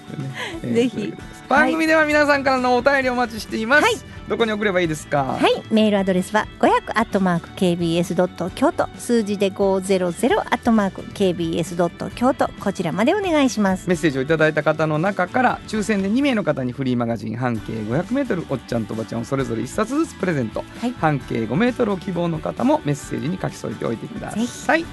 [0.64, 0.92] えーぜひ。
[0.92, 1.44] ということです。
[1.50, 5.24] 番組では皆さんからのお便りお待ちしています、はいどこに送ればいいですか？
[5.24, 8.90] はいメールアドレスは500アットマーク KBS ドット京都。
[8.98, 12.50] 数字で500アットマーク KBS ドット京都。
[12.60, 13.88] こちらまでお願いします。
[13.88, 20.92] メッセージをいただいた方の中から抽選で2名の方にフリーマガジン半径 500m おっちゃんとおばちゃんをそれぞれ1冊ずつプレゼント、はい。
[20.92, 24.86] 半径 5m を希望の方もメッセージに書き添えておいてください、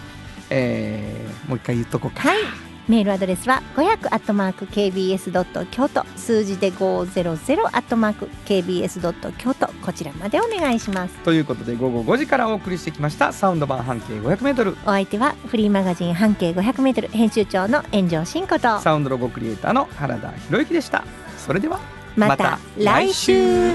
[0.50, 2.38] えーもう一回言っとこうか、はい
[2.86, 11.14] メールアドレスは500アットマーク KBS ドット京都数字で500アットマーク KBS ドット京都こちらまでお願いします。
[11.20, 18.78] ということで午後5時からお送りしてきましたサウンド版半径 500m お相手はフリーマガジン半径 500m 編集長の炎上真子と。
[18.80, 21.04] サウンドロゴクリエイターの原田博之でした。
[21.38, 21.80] それでは
[22.16, 23.74] また来週。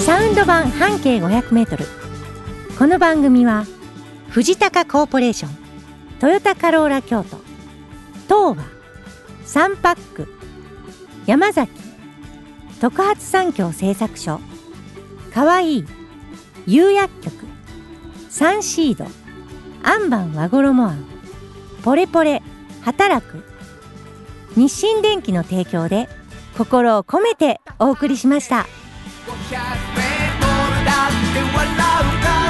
[0.00, 1.86] サウンド版半径 500m
[2.78, 3.66] この番組は
[4.30, 5.67] 藤高コーポレーション
[6.20, 7.36] トヨタカローラ京都。
[8.26, 8.64] 東和。
[9.44, 10.28] サンパック。
[11.26, 11.70] 山崎。
[12.80, 14.40] 特発産業製作所。
[15.32, 15.78] かわい。
[15.78, 15.84] い
[16.66, 17.46] 釉薬局。
[18.30, 19.06] サンシード。
[19.84, 21.04] アンバン和衣あん
[21.84, 22.42] ポレポレ。
[22.82, 23.44] 働く。
[24.56, 26.08] 日清電機の提供で
[26.56, 28.66] 心を込めてお送りしました。
[29.26, 29.52] 500
[29.96, 30.46] メート
[30.80, 32.47] ルだって笑うか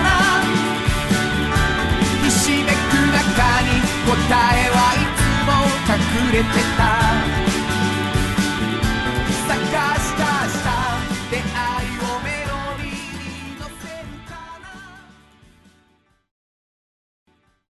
[4.09, 5.53] 答えはいつも
[5.87, 6.49] 隠れて
[6.79, 7.28] た。